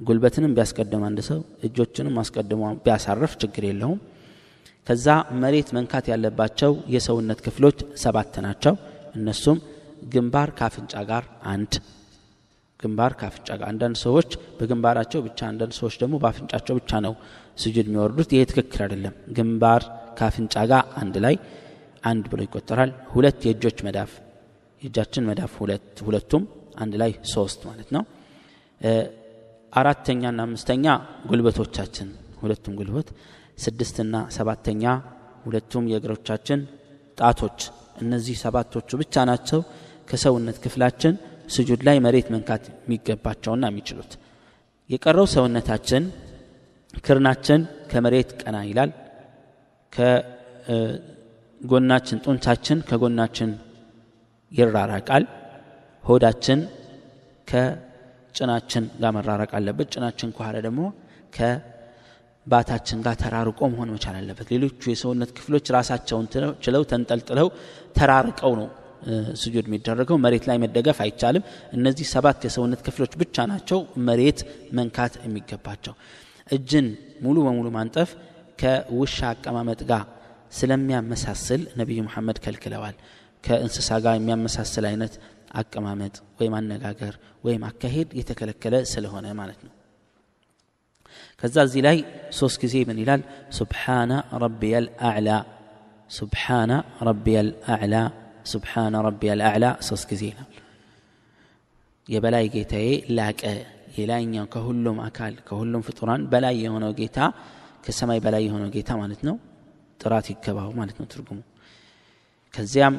ጉልበትንም 0.01 0.53
ቢያስቀድም 0.57 1.03
አንድ 1.09 1.21
ሰው 1.29 1.39
እጆችንም 1.67 2.19
አስቀድሞ 2.23 2.63
ቢያሳርፍ 2.85 3.33
ችግር 3.43 3.65
የለውም። 3.69 4.01
ከዛ 4.87 5.07
መሬት 5.43 5.69
መንካት 5.77 6.07
ያለባቸው 6.13 6.73
የሰውነት 6.95 7.41
ክፍሎች 7.47 7.79
ሰባት 8.05 8.37
ናቸው። 8.47 8.75
እነሱም 9.15 9.59
ግንባር 10.13 10.49
ካፍንጫ 10.61 10.95
ጋር 11.11 11.25
አንድ 11.53 11.73
ግንባር 12.81 13.13
ካፍንጫ 13.21 13.49
ጋር። 13.59 13.67
አንዳንድ 13.71 13.97
ሰዎች 14.05 14.29
በግንባራቸው 14.59 15.21
ብቻ 15.27 15.41
አንዳንድ 15.51 15.73
ሰዎች 15.79 15.95
ደግሞ 16.03 16.15
በአፍንጫቸው 16.23 16.75
ብቻ 16.79 17.01
ነው 17.07 17.15
ስጁድ 17.59 17.87
የሚወርዱት። 17.89 18.31
ይሄ 18.35 18.43
ትክክል 18.51 18.81
አይደለም። 18.85 19.15
ግንባር 19.37 19.83
ካፍንጫ 20.21 20.55
ጋር 20.71 20.85
አንድ 21.01 21.17
ላይ 21.25 21.35
አንድ 22.05 22.25
ብሎ 22.33 22.41
ይቆጠራል። 22.47 22.91
ሁለት 23.13 23.41
የእጆች 23.47 23.79
መዳፍ 23.87 24.13
የእጃችን 24.83 25.25
መዳፍ 25.29 25.53
ሁለት 25.63 25.97
ሁለቱም 26.07 26.43
አንድ 26.77 26.95
ላይ 27.03 27.13
ሶስት 27.33 27.61
ማለት 27.69 27.89
ነው። 27.97 28.03
አራተኛና 29.73 30.41
አምስተኛ 30.47 30.87
ጉልበቶቻችን 31.31 32.09
ሁለቱም 32.43 32.75
ጉልበት። 32.81 33.09
ስድስትና 33.59 34.17
ሰባተኛ 34.37 34.85
ሁለቱም 35.45 35.85
የእግሮቻችን 35.93 36.61
ጣቶች። 37.19 37.59
እነዚህ 38.03 38.37
ሰባቶቹ 38.45 38.91
ብቻ 39.01 39.25
ናቸው። 39.31 39.61
ከሰውነት 40.11 40.57
ክፍላችን 40.65 41.15
ስጁድ 41.49 41.81
ላይ 41.89 41.97
መሬት 42.05 42.29
መንካት 42.35 42.65
የሚገባቸውና 42.77 43.65
የሚችሉት። 43.71 44.13
የቀረው 44.91 45.27
ሰውነታችን 45.35 46.05
ክርናችን 47.05 47.61
ከመሬት 47.91 48.31
ቀና 48.41 48.57
ይላል። 48.69 48.91
ከጎናችን 51.61 52.19
ጡንቻችን 52.25 52.79
ከጎናችን 52.89 53.51
ይራራቃል። 54.53 55.25
ሆዳችን 56.05 56.61
ከጭናችን 57.49 58.85
ጋር 59.01 59.11
መራራቅ 59.17 59.51
አለበት። 59.59 59.87
ጭናችን 59.95 60.29
ከኋላ 60.37 60.57
ደግሞ 60.67 60.81
ከባታችን 61.37 62.99
ጋር 63.07 63.15
ተራርቆ 63.23 63.61
መሆን 63.73 63.91
መቻል 63.95 64.17
አለበት። 64.21 64.49
ሌሎቹ 64.55 64.83
የሰውነት 64.93 65.31
ክፍሎች 65.39 65.67
ራሳቸውን 65.77 66.27
ችለው 66.65 66.83
ተንጠልጥለው 66.93 67.49
ተራርቀው 67.99 68.53
ነው 68.61 68.69
ስጁድ 69.41 69.67
የሚደረገው 69.69 70.17
መሬት 70.25 70.45
ላይ 70.49 70.57
መደገፍ 70.65 70.99
አይቻልም። 71.05 71.45
እነዚህ 71.77 72.07
ሰባት 72.15 72.41
የሰውነት 72.47 72.81
ክፍሎች 72.87 73.13
ብቻ 73.23 73.47
ናቸው 73.53 73.79
መሬት 74.09 74.41
መንካት 74.79 75.15
የሚገባቸው። 75.25 75.95
እጅን 76.49 76.87
ሙሉ 77.25 77.37
በሙሉ 77.47 77.69
ማንጠፍ 77.77 78.11
ከውሻ 78.59 79.19
አቀማመጥ 79.33 79.81
ጋር 79.91 80.05
ስለሚያመሳስል 80.59 81.63
ነቢዩ 81.81 81.99
መሐመድ 82.07 82.39
ከልክለዋል። 82.45 82.95
ከእንስሳ 83.45 83.91
ጋር 84.05 84.15
የሚያመሳስል 84.17 84.85
አይነት 84.91 85.15
አቀማመጥ 85.55 86.15
ወይም 86.39 86.55
አነጋገር 86.59 87.15
ወይም 87.45 87.63
አካሄድ 87.69 88.09
የተከለከለ 88.19 88.75
ስለሆነ 88.93 89.27
ማለት 89.41 89.61
ነው። 89.67 89.73
ከዛ 91.43 91.57
እዚህ 91.67 91.83
ላይ 91.87 91.99
ሶስት 92.39 92.57
ጊዜ 92.63 92.75
ምን 92.89 92.99
ይላል? 93.03 93.21
ሱብሓነ 93.59 94.13
ረቢየ 94.45 94.75
ልአዕላ 94.87 95.31
ሱብሓነ 96.11 96.73
ረቢየ 97.09 97.39
ልአዕላ 97.49 97.95
ሱብሓነ 98.45 98.95
ረቢየ 99.07 99.33
ልአዕላ 99.41 99.67
ሶስት 99.89 100.07
ጊዜ 100.11 100.23
ይላል። 100.31 100.51
የበላይ 102.09 102.47
ጌታዬ 102.55 102.89
ላቀ 103.19 103.43
የላይኛው 103.99 104.47
ከሁሉም 104.55 104.99
አካል 105.07 105.35
ከሁሉም 105.49 105.83
ፍጡራን 105.87 106.23
በላይ 106.33 106.57
የሆነው 106.65 106.93
ጌታ 107.01 107.19
ከሰማይ 107.85 108.21
በላይ 108.25 108.43
የሆነው 108.47 108.71
ጌታ 108.77 108.91
ማለት 109.01 109.21
ነው። 109.29 109.37
ጥራት 110.01 110.27
ይገባው 110.33 110.71
ማለት 110.79 110.97
ነው 111.01 111.07
ትርጉሙ። 111.13 111.39
ከዚያም 112.55 112.95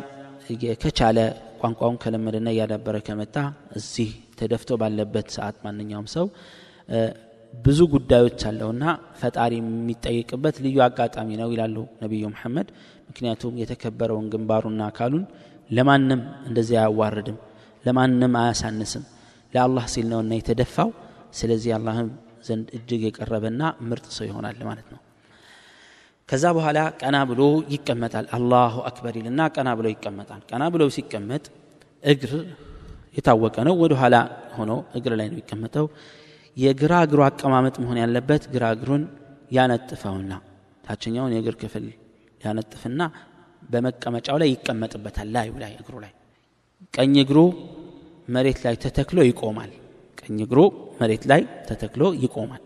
ከቻለ 0.84 1.20
ቋንቋውን 1.62 1.98
ከለመደና 2.04 2.48
እያዳበረ 2.54 2.98
ከመጣ 3.08 3.36
እዚህ 3.80 4.10
ተደፍቶ 4.40 4.78
ባለበት 4.82 5.28
ሰዓት 5.36 5.58
ማንኛውም 5.66 6.08
ሰው 6.16 6.26
ብዙ 7.54 7.80
ጉዳዮች 7.94 8.42
አለውና 8.50 8.84
ፈጣሪ 9.20 9.54
የሚጠይቅበት 9.60 10.56
ልዩ 10.66 10.78
አጋጣሚ 10.86 11.30
ነው 11.42 11.50
ይላሉ 11.54 11.76
ነቢዩ 12.04 12.24
መሐመድ 12.34 12.68
ምክንያቱም 13.10 13.54
የተከበረውን 13.62 14.26
ግንባሩና 14.34 14.82
አካሉን 14.90 15.24
ለማንም 15.70 16.22
እንደዚህ 16.48 16.78
አያዋርድም 16.82 17.38
ለማንም 17.84 18.34
አያሳንስም። 18.40 19.04
ለአላህ 19.54 19.86
ሲል 19.94 20.08
ነውና 20.12 20.34
የተደፋው። 20.40 20.90
ስለዚህ 21.40 21.72
አላህም 21.78 22.08
ዘንድ 22.48 22.68
እጅግ 22.78 23.02
የቀረበና 23.08 23.62
ምርጥ 23.90 24.06
ሰው 24.18 24.26
ይሆናል 24.30 24.60
ማለት 24.68 24.88
ነው። 24.94 25.00
ከዛ 26.30 26.46
በኋላ 26.58 26.80
ቀና 27.02 27.18
ብሎ 27.30 27.42
ይቀመጣል። 27.74 28.26
አላሁ 28.38 28.76
አክበር 28.90 29.14
ይልና 29.20 29.42
ቀና 29.56 29.70
ብሎ 29.80 29.88
ይቀመጣል። 29.94 30.42
ቀና 30.50 30.64
ብሎ 30.74 30.84
ሲቀመጥ 30.98 31.46
እግር 32.04 32.34
የታወቀ 33.18 33.56
ነው። 33.68 33.76
ወደ 33.84 33.94
ኋላ 34.02 34.16
ሆኖ 34.58 34.72
እግር 34.98 35.14
ላይ 35.20 35.28
ነው 35.30 35.36
የሚቀመጠው። 35.36 35.86
የግራ 36.58 36.94
እግሩ 37.06 37.20
አቀማመጥ 37.28 37.76
መሆን 37.84 37.98
ያለበት 38.04 38.44
ግራ 38.54 38.66
እግሩን 38.76 39.04
ያነጥፈውና 39.52 40.32
ታችኛውን 40.84 41.34
የእግር 41.36 41.56
ክፍል 41.62 41.86
ያነጥፍና 42.42 43.02
በመቀመጫው 43.64 44.38
ላይ 44.42 44.50
ይቀመጥበታል 44.54 45.28
ላዩ 45.36 45.52
ላይ 45.64 45.74
እግሩ 45.82 45.96
ላይ። 46.04 46.12
ቀኝ 46.94 47.14
እግሩ 47.24 47.40
መሬት 48.28 48.60
ላይ 48.66 48.76
ተተክሎ 48.84 49.20
ይቆማል። 49.30 49.72
ቀኝ 50.22 50.38
እግሩ 50.46 50.60
መሬት 51.02 51.24
ላይ 51.32 51.42
ተተክሎ 51.68 52.04
ይቆማል። 52.24 52.64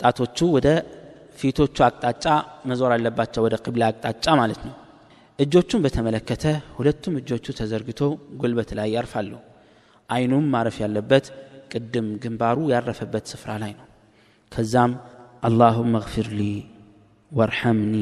ጣቶቹ 0.00 0.38
ወደ 0.56 0.68
ፊቶቹ 1.38 1.76
አቅጣጫ 1.86 2.24
መዞር 2.68 2.92
አለባቸው 2.94 3.42
ወደ 3.46 3.54
ቅብላ 3.64 3.82
አቅጣጫ 3.90 4.26
ማለት 4.40 4.60
ነው። 4.68 4.74
እጆቹን 5.38 5.82
በተመለከተ 5.84 6.44
ሁለቱም 6.76 7.14
እጆቹ 7.20 7.46
ተዘርግቶ 7.60 8.00
ጉልበት 8.40 8.70
ላይ 8.78 8.88
ያርፋሉ። 8.96 9.32
አይኑም 10.10 10.46
ማረፍ 10.54 10.76
ያለበት 10.84 11.26
ቅድም 11.72 12.08
ግንባሩ 12.22 12.58
ያረፈበት 12.72 13.24
ስፍራ 13.32 13.50
ላይ 13.62 13.72
ነው። 13.78 13.86
ከዛም 14.52 14.92
አላሁመ 15.42 15.94
እግፊር 16.02 16.28
ሊ 16.38 16.42
ወርሐምኒ 17.32 17.94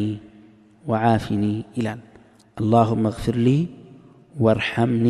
ወዓፊኒ 0.89 1.45
ይላል 1.77 2.01
አላሁመ 2.57 3.05
እግፊር 3.13 3.37
ሊ 3.47 3.51
ወርሐምኒ 4.35 5.07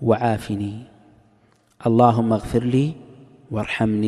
ወዓፊኒ 0.00 0.62
አላሁመ 1.80 2.30
እግፊር 2.40 2.64
ሊ 2.72 2.76
ወርሐምኒ 3.50 4.04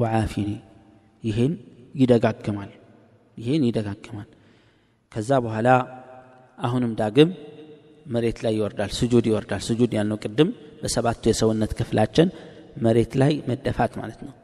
ወዓፊኒ 0.00 0.50
ይህን 1.24 1.52
ይደጋግማል። 1.94 2.70
ይህን 3.38 3.62
ይደጋግማል። 3.68 4.28
ከዛ 5.12 5.30
በኋላ 5.44 5.68
አሁንም 6.58 6.92
ዳግም 7.00 7.30
መሬት 8.06 8.38
ላይ 8.44 8.52
ይወርዳል 8.58 8.90
ስጁድ 8.98 9.24
ይወርዳል። 9.30 9.62
ስጁድ 9.68 9.92
ያልነው 9.98 10.18
ቅድም 10.24 10.48
በሰባቱ 10.82 11.22
የሰውነት 11.30 11.72
ክፍላችን 11.78 12.28
መሬት 12.84 13.12
ላይ 13.22 13.32
መደፋት 13.48 13.92
ማለት 14.00 14.20
ነው። 14.26 14.34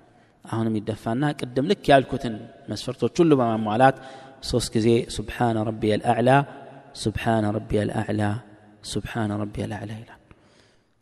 አሁንም 0.45 0.75
ይደፋና 0.79 1.25
ቅድም 1.40 1.67
ልክ 1.71 1.85
ያልኩትን 1.93 2.35
መስፈርቶች 2.71 3.14
ሁሉ 3.21 3.33
በማሟላት 3.40 3.97
ሶስት 4.42 4.68
ጊዜ 4.75 4.88
ሱብሓነ 5.16 5.59
ረቢየ 5.68 5.92
ልአዕላ 6.02 6.30
ሱብሓነ 7.02 7.44
ረቢየ 7.56 7.80
ልአዕላ 7.90 8.23
ሱብሓነ 8.92 9.30
ረቢየ 9.42 9.64
ልአዕላ 9.73 9.92
ይላል 10.00 10.20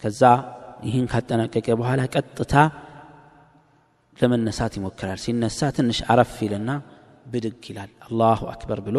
ከዛ 0.03 0.23
ይህን 0.87 1.07
ካጠናቀቀ 1.13 1.67
በኋላ 1.81 2.01
ቀጥታ 2.15 2.55
ለመነሳት 4.19 4.73
ይሞክራል 4.79 5.19
ሲነሳ 5.25 5.71
ትንሽ 5.77 5.99
አረፍ 6.13 6.35
ይልና 6.45 6.71
ብድግ 7.27 7.65
ይላል 7.71 7.91
አላሁ 8.07 8.41
አክበር 8.53 8.81
ብሎ 8.87 8.99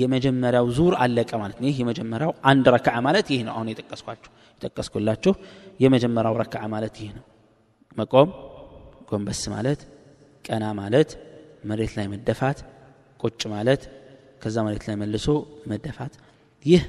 የመጀመሪያው 0.00 0.66
ዙር 0.76 0.94
አለቀ 1.04 1.30
ማለት 1.42 1.58
ነው 1.60 1.66
ይህ 1.70 1.76
የመጀመሪያው 1.82 2.32
አንድ 2.50 2.66
ረክዓ 2.76 2.96
ማለት 3.06 3.26
ይህ 3.34 3.40
ነው 3.46 3.52
አሁን 3.56 3.68
የጠቀስኳችሁ 3.72 4.30
የጠቀስኩላችሁ 4.56 5.32
የመጀመሪያው 5.80 6.36
ረክዓ 6.42 6.62
ማለት 6.74 6.94
ይህ 7.02 7.10
ነው 7.18 7.24
መቆም 7.96 8.28
ጎንበስ 9.10 9.42
ማለት 9.54 9.80
ቀና 10.44 10.64
ማለት 10.80 11.10
መሬት 11.70 11.92
ላይ 11.98 12.06
መደፋት 12.14 12.58
ቁጭ 13.24 13.42
ማለት 13.52 13.82
ከዛ 14.42 14.56
መሬት 14.66 14.84
ላይ 14.88 14.96
መልሶ 15.02 15.26
መደፋት። 15.70 16.14
ይህ 16.64 16.82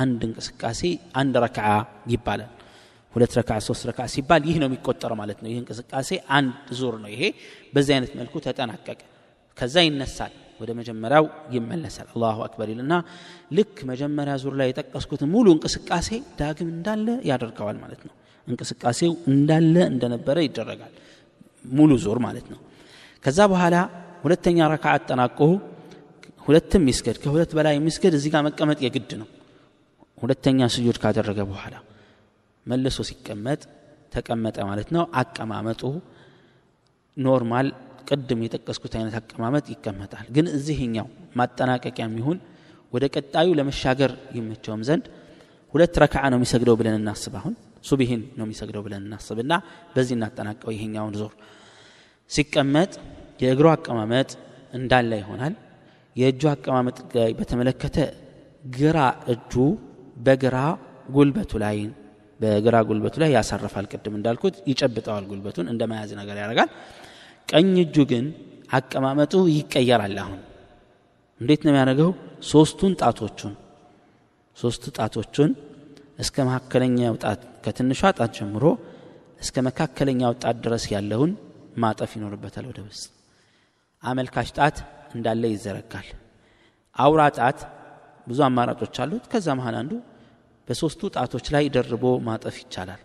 አንድ 0.00 0.20
እንቅስቃሴ 0.28 0.80
አንድ 1.20 1.34
ረክዓ 1.44 1.68
ይባላል። 2.12 2.50
ሁለት 3.14 3.32
ረክዓ 3.38 3.56
ሶስት 3.66 3.82
ረክዓ 3.88 4.04
ሲባል 4.12 4.42
ይህ 4.48 4.56
ነው 4.60 4.68
የሚቆጠረው 4.68 5.16
ማለት 5.20 5.38
ነው። 5.42 5.48
ይህ 5.52 5.58
እንቅስቃሴ 5.62 6.08
አንድ 6.36 6.52
ዙር 6.78 6.94
ነው። 7.02 7.10
ይሄ 7.14 7.22
በዚህ 7.74 7.92
አይነት 7.96 8.12
መልኩ 8.20 8.34
ተጠናቀቀ። 8.46 9.00
ከዛ 9.58 9.74
ይነሳል 9.86 10.32
ወደ 10.60 10.70
መጀመሪያው 10.78 11.24
ይመለሳል። 11.54 12.08
አላሁ 12.14 12.38
አክበር 12.46 12.68
ይልና 12.72 12.92
ልክ 13.56 13.76
መጀመሪያ 13.90 14.34
ዙር 14.42 14.54
ላይ 14.60 14.68
የጠቀስኩትን 14.70 15.28
ሙሉ 15.34 15.46
እንቅስቃሴ 15.56 16.08
ዳግም 16.40 16.68
እንዳለ 16.74 17.06
ያደርገዋል 17.30 17.78
ማለት 17.84 18.02
ነው። 18.08 18.14
እንቅስቃሴው 18.46 19.12
እንዳለ 19.32 19.76
እንደነበረ 19.92 20.36
ይደረጋል። 20.46 20.94
ሙሉ 21.72 21.90
ዙር 22.04 22.18
ማለት 22.26 22.46
ነው። 22.52 22.60
ከዛ 23.24 23.40
በኋላ 23.52 23.76
ሁለተኛ 24.24 24.58
ረክዓ 24.72 24.90
አጠናቆ 24.96 25.38
ሁለትም 26.42 26.84
ይስገድ 26.90 27.16
ከሁለት 27.22 27.50
በላይ 27.56 27.74
የሚስገድ 27.76 28.14
እዚህ 28.18 28.30
ጋር 28.34 28.42
መቀመጥ 28.46 28.78
የግድ 28.84 29.10
ነው። 29.20 29.28
ሁለተኛ 30.22 30.68
ስጁድ 30.74 30.96
ካደረገ 31.02 31.40
በኋላ 31.50 31.74
መልሶ 32.66 32.98
ሲቀመጥ 33.08 33.60
ተቀመጠ 34.12 34.56
ማለት 34.70 34.88
ነው። 34.96 35.04
አቀማመጡ 35.20 35.82
normal 37.16 37.68
ቅድም 38.08 38.40
የጠቀስኩት 38.44 38.94
አይነት 38.98 39.14
አቀማመጥ 39.20 39.64
ይቀመጣል። 39.74 40.26
ግን 40.36 40.46
እዚህኛው 40.56 41.06
ማጠናቀቂያም 41.38 42.14
ይሁን 42.20 42.38
ወደ 42.92 43.04
ቀጣዩ 43.14 43.48
ለመሻገር 43.58 44.12
ይመቸውም 44.36 44.82
ዘንድ 44.88 45.04
ሁለት 45.74 45.94
ረክዓ 46.02 46.22
ነው 46.32 46.38
የሚሰግደው 46.38 46.76
ብለን 46.80 46.96
እናስብ። 47.00 47.34
አሁን 47.40 47.54
ሱቢህን 47.88 48.22
ነው 48.38 48.44
የሚሰግደው 48.46 48.82
ብለን 48.86 49.02
እናስብና 49.06 49.52
በዚህ 49.94 50.14
እናጠናቀው 50.18 50.70
ይሄኛውን 50.74 51.14
ዞር 51.20 51.32
ሲቀመጥ 52.30 52.90
የእግሩ 53.42 53.66
አቀማመጥ 53.74 54.30
እንዳለ 54.72 55.12
ይሆናል 55.22 55.54
የእጁ 56.16 56.42
አቀማመጥ 56.52 56.98
በተመለከተ 57.38 57.96
ግራ 58.76 58.98
እጁ 59.32 59.52
በግራ 60.24 60.56
ጉልበቱ 61.08 61.52
ላይ 61.64 61.78
በግራ 62.40 62.76
ጉልበቱ 62.88 63.14
ላይ 63.22 63.30
ያሳርፋል። 63.36 63.86
ቅድም 63.92 64.14
እንዳልኩት 64.18 64.54
ይጨብጠዋል 64.70 65.24
ጉልበቱን 65.30 65.66
እንደ 65.72 65.82
መያዝ 65.90 66.10
ነገር 66.20 66.36
ያደርጋል። 66.42 66.70
ቀኝ 67.48 67.74
እጁ 67.84 67.96
ግን 68.10 68.24
አቀማመጡ 68.72 69.34
ይቀየራል። 69.56 70.16
አሁን 70.22 70.40
እንዴት 71.40 71.60
ነው 71.64 71.70
የሚያደርገው? 71.72 72.10
ሶስቱን 72.50 72.92
ጣቶቹን 73.00 73.54
ሶስት 74.58 74.84
ጣቶቹን 74.96 75.50
እስከ 76.18 76.36
መካከለኛው 76.48 77.14
ጣት 77.22 77.40
ከትንሿ 77.64 78.00
ጣት 78.18 78.30
ጀምሮ 78.36 78.64
እስከ 79.42 79.56
መካከለኛው 79.68 80.32
ጣት 80.42 80.56
ድረስ 80.64 80.84
ያለውን 80.94 81.30
ማጠፍ 81.78 82.10
ይኖርበታል 82.16 82.64
ወደ 82.70 82.80
ውስጥ። 82.86 83.04
አመልካች 84.02 84.48
ጣት 84.58 84.76
እንዳለ 85.14 85.42
ይዘረጋል። 85.52 86.08
አውራ 86.96 87.22
ጣት 87.38 87.58
ብዙ 88.26 88.38
አማራጮች 88.48 88.96
አሉት። 89.02 89.24
ከዛ 89.32 89.46
መሀል 89.58 89.76
አንዱ 89.80 89.92
በሶስቱ 90.68 91.00
ጣቶች 91.16 91.46
ላይ 91.54 91.64
ደርቦ 91.76 92.04
ማጠፍ 92.26 92.56
ይቻላል። 92.62 93.00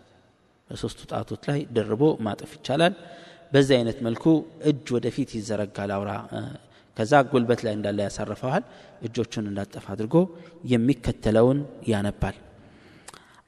በሶስቱ 0.69 0.99
ጣቶች 1.11 1.43
ላይ 1.49 1.59
ደርቦ 1.77 2.03
ማጠፍ 2.25 2.51
ይቻላል። 2.57 2.93
በዚህ 3.51 3.73
አይነት 3.77 3.97
መልኩ 4.07 4.25
እጅ 4.69 4.87
ወደፊት 4.95 5.29
ይዘረጋል 5.37 5.91
አውራ 5.97 6.11
ከዛ 6.97 7.13
ጉልበት 7.31 7.59
ላይ 7.65 7.73
እንዳለ 7.77 7.99
ያሳርፈዋል። 8.05 8.63
እጆቹን 9.01 9.45
እንዳጠፍ 9.49 9.85
አድርጎ 9.93 10.15
የሚከተለውን 10.71 11.59
ያነባል። 11.91 12.37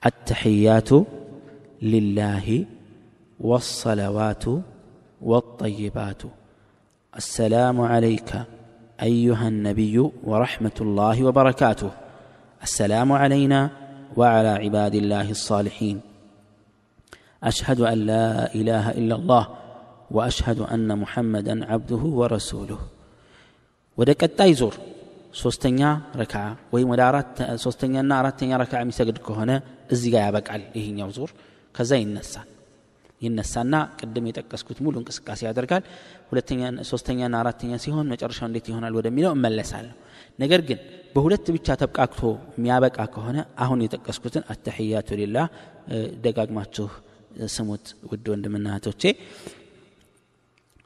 አተሕያቱ 0.04 0.90
ሊላሂ 1.92 2.48
ወሰለዋቱ 3.40 4.44
ወጠይባቱ። 5.22 6.22
السلام 7.19 7.81
عليك 7.81 8.31
أيها 9.03 9.49
النبي 9.49 10.11
ورحمة 10.25 10.79
الله 10.81 11.25
وبركاته 11.25 11.91
السلام 12.63 13.13
علينا 13.13 13.71
وعلى 14.17 14.49
عباد 14.49 14.95
الله 14.95 15.31
الصالحين 15.31 16.01
أشهد 17.43 17.81
أن 17.81 17.99
لا 18.07 18.55
إله 18.55 18.91
إلا 18.91 19.15
الله 19.15 19.49
وأشهد 20.11 20.59
أن 20.61 20.99
محمدا 20.99 21.55
عبده 21.71 22.03
ورسوله 22.21 22.81
ወደ 23.99 24.11
ቀጣይ 24.23 24.53
ዞር 24.61 24.75
ሶስተኛ 25.43 25.81
ረክዓ 26.21 26.41
ወይም 26.75 26.89
ወደ 26.93 27.03
ሶስተኛና 27.65 28.11
አራተኛ 28.21 28.51
ረክዓ 28.63 28.79
የሚሰግድ 28.83 29.19
ከሆነ 29.27 29.51
እዚህ 29.95 30.09
ጋር 30.15 30.23
ያበቃል 30.27 30.63
ይሄኛው 30.79 31.11
ዞር 31.17 31.31
ከዛ 31.77 31.91
ይነሳል 32.03 32.49
ይነሳና 33.21 33.75
ቅድም 33.99 34.25
የጠቀስኩት 34.29 34.79
ሙሉ 34.85 34.95
እንቅስቃሴ 35.01 35.41
ያደርጋል 35.49 35.83
ሁለተኛ 36.31 36.61
ሶስተኛና 36.91 37.35
አራተኛ 37.43 37.73
ሲሆን 37.85 38.11
መጨረሻው 38.13 38.47
እንዴት 38.51 38.67
ይሆናል 38.71 38.95
ወደሚለው 38.99 39.33
እመለሳለሁ 39.37 39.95
ነገር 40.39 40.61
ግን 40.69 40.79
በሁለት 41.15 41.47
ብቻ 41.57 41.77
ተብቃቅቶ 41.83 42.21
የሚያበቃ 42.59 42.99
ከሆነ 43.15 43.39
አሁን 43.65 43.83
የጠቀስኩትን 43.85 44.45
አተሕያቱ 44.55 45.09
ሊላህ 45.21 45.47
ደጋግማችሁ 46.25 46.89
ስሙት 47.57 47.87
ውድ 48.11 48.27
ወንድምና 48.35 48.67
እህቶቼ 48.75 49.03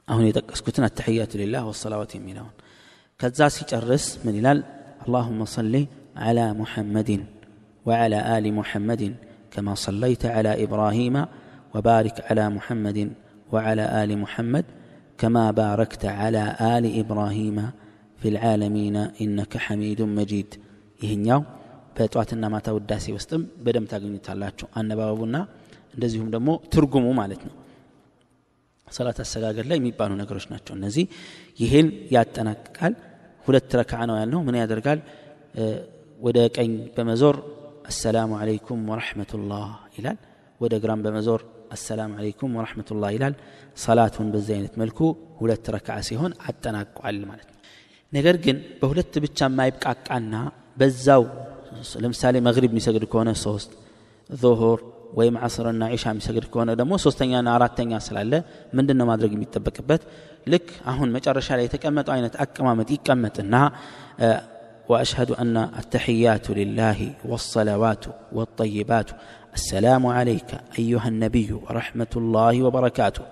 አሁን 0.07 0.23
የጠቀስኩትን 0.29 0.85
አተሕያቱ 0.89 1.33
ሊላህ 1.41 1.63
ወሰላዋት 1.71 2.13
የሚለውን 2.19 2.53
ከዛ 3.19 3.49
ሲጨርስ 3.57 4.07
ምን 4.25 4.37
ይላል 4.41 4.61
اللهم 5.05 5.41
صل 5.57 5.75
على 6.25 6.45
محمد 6.61 7.09
وعلى 7.87 8.17
آل 8.35 8.45
محمد 8.59 9.03
كما 9.53 9.73
صليت 9.85 10.23
على 10.35 10.51
إبراهيم 10.65 11.15
وبارك 11.73 12.15
على 12.27 12.43
محمد 12.57 12.97
وعلى 13.53 13.83
ال 14.01 14.11
محمد 14.23 14.65
كما 15.19 15.45
باركت 15.61 16.03
على 16.19 16.43
ال 16.75 16.85
ابراهيم 17.01 17.57
في 18.19 18.27
العالمين 18.33 18.95
انك 19.23 19.53
حميد 19.65 19.99
مجيد 20.19 20.49
ይህኛው 21.03 21.41
በጠዋትና 21.95 22.43
ማታ 22.53 22.67
ውዳሴ 22.77 23.05
ውስጥም 23.17 23.41
በደንብ 23.65 23.87
ታገኙታላችሁ 23.91 24.67
አነባበቡና 24.79 25.35
እንደዚሁም 25.95 26.29
ደግሞ 26.35 26.49
ትርጉሙ 26.73 27.05
ማለት 27.19 27.41
ነው 27.47 27.53
ሰላት 28.87 29.19
አሰጋገድ 29.23 29.65
ላይ 29.71 29.77
የሚባሉ 29.79 30.11
ነገሮች 30.21 30.45
ናቸው 30.53 30.73
እነዚህ 30.79 31.05
ይህን 31.61 31.87
ያጠናቅቃል 32.15 32.93
ሁለት 33.45 33.71
ረክዓ 33.79 33.99
ነው 34.09 34.15
ያልነው 34.21 34.41
ምን 34.47 34.55
ያደርጋል 34.61 34.99
ወደ 36.27 36.39
ቀኝ 36.57 36.71
በመዞር 36.95 37.37
አሰላሙ 37.91 38.31
አለይኩም 38.41 38.81
ወረሕመቱላህ 38.91 39.69
ይላል 39.97 40.17
ወደ 40.61 40.75
ግራም 40.83 41.01
በመዞር 41.05 41.41
አሰላም 41.74 42.12
አለይኩም 42.18 42.52
ወረሕመቱላህ 42.58 43.10
ይላል 43.16 43.34
ሰላቱን 43.84 44.28
በዚህ 44.34 44.54
አይነት 44.56 44.74
መልኩ 44.82 44.98
ሁለት 45.40 45.66
ረክዓ 45.76 45.96
ሲሆን 46.08 46.32
አጠናቋል 46.48 47.18
ማለት 47.30 47.48
ነው። 47.50 47.60
ነገር 48.12 48.36
ግን 48.44 48.56
በሁለት 48.80 49.14
ብቻ 49.24 49.38
የማይብቃቃና 49.48 50.34
በዛው 50.80 51.24
ለምሳሌ 52.02 52.34
መግሪብ 52.48 52.72
የሚሰግድ 52.72 53.04
ከሆነ 53.12 53.30
ሶስት 53.44 53.70
ዙሁር 54.30 54.80
ወይም 55.18 55.34
ዓስርና 55.46 55.84
ዒሻ 55.94 56.04
የሚሰግድ 56.12 56.44
ከሆነ 56.52 56.70
ደግሞ 56.80 56.94
ሶስተኛና 57.04 57.48
አራተኛ 57.56 57.98
ስላለ 58.06 58.32
ምንድን 58.76 58.96
ነው 59.00 59.06
ማድረግ 59.10 59.32
የሚጠበቅበት? 59.34 60.02
ልክ 60.52 60.66
አሁን 60.90 61.08
መጨረሻ 61.16 61.48
ላይ 61.58 61.64
የተቀመጠው 61.68 62.12
አይነት 62.16 62.34
አቀማመጥ 62.44 62.88
ይቀመጥና 62.96 63.54
واشهد 64.89 65.31
ان 65.31 65.55
التحيات 65.81 66.45
لله 66.49 66.99
والصلوات 67.25 68.03
والطيبات 68.31 69.09
السلام 69.53 70.03
عليك 70.17 70.49
ايها 70.79 71.07
النبي 71.07 71.49
ورحمه 71.65 72.13
الله 72.15 72.63
وبركاته 72.63 73.23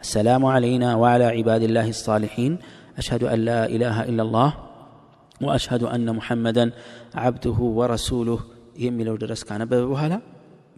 السلام 0.00 0.42
علينا 0.54 0.88
وعلى 0.96 1.26
عباد 1.36 1.62
الله 1.68 1.88
الصالحين 1.96 2.52
اشهد 3.00 3.22
ان 3.34 3.38
لا 3.50 3.60
اله 3.74 3.96
الا 4.10 4.22
الله 4.26 4.50
واشهد 5.40 5.82
ان 5.94 6.06
محمدا 6.18 6.64
عبده 7.24 7.58
ورسوله 7.78 8.40
የሚለው 8.84 9.16
ድረስ 9.22 9.40
ካነበበ 9.48 9.80
በኋላ 9.90 10.14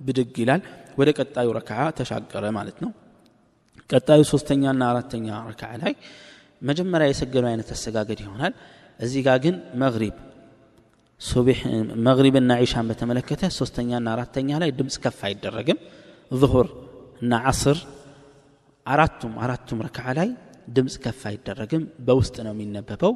ብድግ 0.07 0.35
ይላል 0.43 0.63
ወደ 1.01 1.11
ቀጣዩ 1.19 1.49
ረክዓ 1.59 1.79
ተሻገረ 1.99 2.45
ማለት 2.57 2.77
ነው 2.85 2.91
ቀጣዩ 3.93 4.21
ሶስተኛና 4.33 4.83
አራተኛ 4.93 5.27
ረክዓ 5.51 5.71
ላይ 5.83 5.93
መጀመሪያ 6.69 7.07
የሰገዱ 7.11 7.45
አይነት 7.51 7.69
አሰጋገድ 7.77 8.21
ይሆናል 8.25 8.53
እዚህ 9.02 9.22
ጋር 9.28 9.38
ግን 9.46 9.56
መግሪብ 9.82 10.16
መግሪብና 12.06 12.52
ዒሻን 12.62 12.88
በተመለከተ 12.90 13.50
ሶስተኛና 13.58 14.08
አራተኛ 14.16 14.50
ላይ 14.62 14.70
ድምፅ 14.78 14.96
ከፍ 15.04 15.20
አይደረግም። 15.28 15.80
ዙሁር 16.32 16.68
እና 17.22 17.40
ዓስር 17.50 17.78
አራቱም 18.86 19.34
አራቱም 19.44 19.80
ረክዓ 19.88 20.08
ላይ 20.20 20.30
ድምፅ 20.68 20.96
ከፍ 21.04 21.22
አይደረግም። 21.32 21.84
በውስጥ 22.08 22.36
ነው 22.48 22.54
የሚነበበው። 22.56 23.14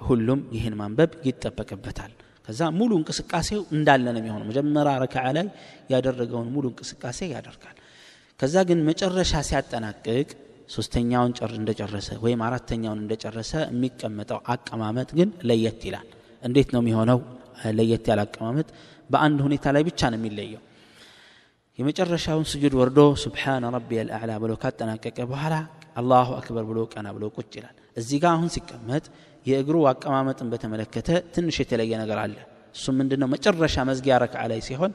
ሁሉም 0.00 0.40
ይህን 0.56 0.74
ማንበብ 0.80 1.10
ይጠበቅበታል። 1.28 2.12
ከዛ 2.48 2.62
ሙሉ 2.78 2.90
እንቅስቃሴው 3.00 3.62
እንዳለ 3.76 4.04
ነው 4.14 4.20
የሚሆነው። 4.22 4.46
መጀመሪያ 4.50 4.92
ረክዓ 5.04 5.24
ላይ 5.36 5.46
ያደረገውን 5.90 6.50
ሙሉ 6.54 6.64
እንቅስቃሴ 6.72 7.18
ያደርጋል። 7.34 7.76
ከዛ 8.40 8.54
ግን 8.68 8.78
መጨረሻ 8.88 9.32
ሲያጠናቅቅ 9.48 10.28
ሶስተኛውን 10.68 11.32
እንደጨረሰ 11.58 12.08
ወይም 12.24 12.40
አራተኛውን 12.46 13.00
እንደጨረሰ 13.02 13.52
የሚቀመጠው 13.70 14.38
አቀማመጥ 14.54 15.08
ግን 15.18 15.28
ለየት 15.48 15.82
ይላል። 15.88 16.06
እንዴት 16.42 16.68
ነው 16.74 16.80
የሚሆነው? 16.82 17.18
ለየት 17.78 18.06
ያለ 18.10 18.20
አቀማመጥ 18.26 18.68
በአንድ 19.10 19.38
ሁኔታ 19.46 19.66
ላይ 19.74 19.82
ብቻ 19.88 20.00
ነው 20.12 20.18
የሚለየው። 20.20 20.62
የመጨረሻውን 21.78 22.44
ስጁድ 22.50 22.74
ወርዶ 22.80 23.00
ስብሓነ 23.22 23.64
ረቢ 23.74 23.90
አልአዕላ 24.02 24.32
ብሎ 24.42 24.52
ካጠናቀቀ 24.62 25.18
በኋላ 25.32 25.54
አላሁ 26.00 26.28
አክበር 26.38 26.64
ብሎ 26.70 26.78
ቀና 26.92 27.06
ብሎ 27.16 27.24
ቁጭ 27.36 27.52
ይላል። 27.58 27.76
እዚህ 27.96 28.18
ጋር 28.22 28.32
አሁን 28.36 28.48
ሲቀመጥ 28.54 29.04
የእግሩ 29.46 29.76
አቀማመጥን 29.90 30.48
በተመለከተ 30.52 31.08
ትንሽ 31.34 31.56
የተለየ 31.62 31.92
ነገር 32.02 32.18
አለ። 32.24 32.36
እሱም 32.74 32.94
ምንድነው? 33.00 33.28
መጨረሻ 33.34 33.76
መዝጊያ 33.90 34.14
ረክዓ 34.24 34.42
ላይ 34.52 34.60
ሲሆን 34.68 34.92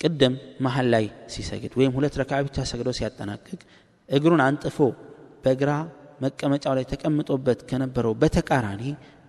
ቅድም 0.00 0.34
መሀል 0.64 0.86
ላይ 0.94 1.04
ሲሰግድ 1.32 1.72
ወይም 1.78 1.92
ሁለት 1.96 2.14
ረክዓ 2.20 2.38
ብቻ 2.46 2.64
ሰግዶ 2.70 2.88
ሲያጠናቅቅ 2.98 3.60
እግሩን 4.08 4.40
አንጥፎ 4.46 4.78
በግራ 5.44 5.70
መቀመጫው 6.22 6.74
ላይ 6.78 6.84
ተቀምጦበት 6.90 7.60
ከነበረው 7.70 8.14
በተቃራኒ 8.22 8.82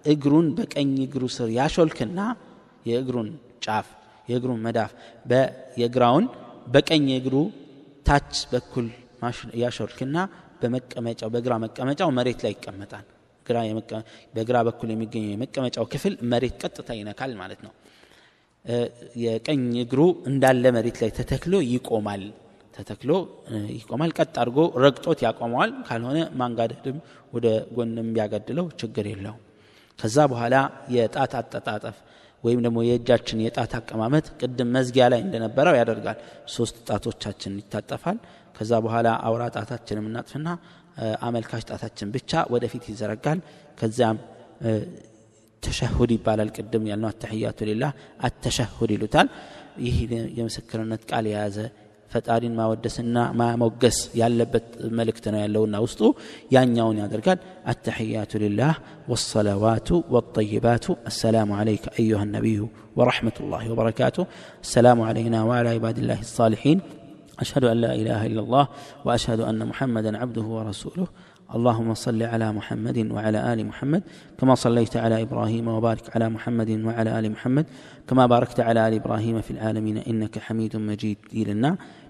እግሩን 0.05 0.47
በቀኝ 0.57 0.91
እግሩ 1.05 1.23
ስር 1.35 1.49
ያሾልክና 1.57 2.19
የእግሩን 2.85 3.29
ጫፍ 3.65 3.87
የእግሩን 4.27 4.59
መዳፍ 4.65 4.91
የግራውን 5.81 6.25
በቀኝ 6.67 7.07
እግሩ 7.19 7.35
ታች 8.07 8.33
በኩል 8.51 8.87
ያሾልክና 9.61 10.17
በመቀመጫው 10.61 11.29
በግራ 11.33 11.53
መቀመጫው 11.63 12.09
መሬት 12.17 12.39
ላይ 12.45 12.53
ይቀመጣል። 12.55 13.05
በግራ 14.35 14.57
በኩል 14.67 14.89
የሚገኘው 14.93 15.31
የመቀመጫው 15.33 15.85
ክፍል 15.93 16.13
መሬት 16.31 16.55
ቀጥታ 16.61 16.89
ይነካል 16.99 17.31
ማለት 17.41 17.59
ነው። 17.65 17.73
የቀኝ 19.23 19.63
እግሩ 19.83 20.01
እንዳለ 20.29 20.65
መሬት 20.75 20.97
ላይ 21.01 21.11
ተተክሎ 21.17 21.55
ይቆማል 21.67 22.23
ተተክሎ 22.73 23.11
ይቆማል። 23.75 24.11
ቀጥ 24.17 24.33
አድርጎ 24.41 24.57
ረግጦት 24.83 25.19
ያቆመዋል። 25.25 25.71
ካልሆነ 25.87 26.19
ማንጋደድም 26.39 26.97
ወደ 27.33 27.47
ጎንም 27.75 28.09
ቢያገድለው 28.15 28.65
ችግር 28.81 29.07
የለው 29.11 29.35
ከዛ 29.99 30.17
በኋላ 30.31 30.55
የጣት 30.93 31.33
አጠጣጠፍ 31.39 31.97
ወይም 32.43 32.59
ደግሞ 32.65 32.79
የእጃችን 32.85 33.41
የጣት 33.43 33.73
አቀማመጥ 33.77 34.25
ቅድም 34.39 34.69
መዝጊያ 34.75 35.05
ላይ 35.13 35.21
እንደነበረው 35.25 35.75
ያደርጋል። 35.79 36.17
ሶስት 36.55 36.77
ጣቶቻችን 36.89 37.53
ይታጠፋል። 37.61 38.17
ከዛ 38.57 38.71
በኋላ 38.85 39.09
አውራ 39.27 39.43
ጣታችንም 39.55 40.07
እናጥፍና 40.09 40.47
አመልካች 41.27 41.63
ጣታችን 41.69 42.09
ብቻ 42.15 42.31
ወደፊት 42.53 42.83
ይዘረጋል። 42.91 43.39
ከዚያም 43.79 44.17
ተሸሁድ 45.63 46.11
ይባላል። 46.15 46.49
ቅድም 46.57 46.83
ያልነው 46.89 47.09
አተሕያቱ 47.11 47.59
ሊላህ 47.69 47.91
አተሸሁድ 48.27 48.91
ይሉታል። 48.95 49.27
ይህ 49.85 49.95
የምስክርነት 50.37 51.03
ቃል 51.09 51.25
የያዘ 51.31 51.57
ፈጣሪን 52.12 52.52
ማወደስና 52.58 53.16
ማሞገስ 53.40 53.98
ያለበት 54.20 54.66
መልእክት 54.98 55.24
ነው 55.32 55.40
ያለውና 55.44 55.76
ውስጡ 55.86 56.00
ያኛውን 56.54 57.00
ያደርጋል 57.02 57.40
አተሕያቱ 57.72 58.32
ሊላህ 58.44 58.74
ወሰለዋቱ 59.12 59.88
ወጠይባቱ 60.16 60.86
አሰላሙ 61.12 61.50
አለይከ 61.62 61.86
አዩሃ 62.02 62.22
ነቢዩ 62.36 62.60
ورحمة 63.00 63.36
الله 63.42 63.62
وبركاته 63.72 64.22
السلام 64.66 64.98
علينا 65.08 65.38
وعلى 65.48 65.68
عباد 65.76 65.96
الله 66.02 66.18
الصالحين 66.28 66.78
أشهد 67.38 67.64
أن 67.72 67.76
لا 67.84 67.92
إله 68.00 68.20
إلا 68.28 68.40
الله 68.44 68.64
وأشهد 69.06 69.40
أن 69.50 69.60
محمدا 69.70 70.10
عبده 70.22 70.46
ورسوله 70.56 71.06
اللهم 71.56 71.90
صل 72.06 72.20
على 72.32 72.46
محمد 72.52 72.98
وعلى 73.14 73.38
ال 73.52 73.60
محمد 73.70 74.02
كما 74.38 74.54
صليت 74.64 74.94
على 75.04 75.16
ابراهيم 75.26 75.66
وبارك 75.68 76.04
على 76.14 76.26
محمد 76.28 76.70
وعلى 76.86 77.10
ال 77.18 77.26
محمد 77.34 77.66
كما 78.08 78.24
باركت 78.26 78.58
على 78.68 78.80
ال 78.88 78.94
ابراهيم 79.00 79.36
في 79.46 79.50
العالمين 79.56 79.96
انك 80.10 80.34
حميد 80.46 80.72
مجيد 80.88 81.18
ይልና 81.38 81.64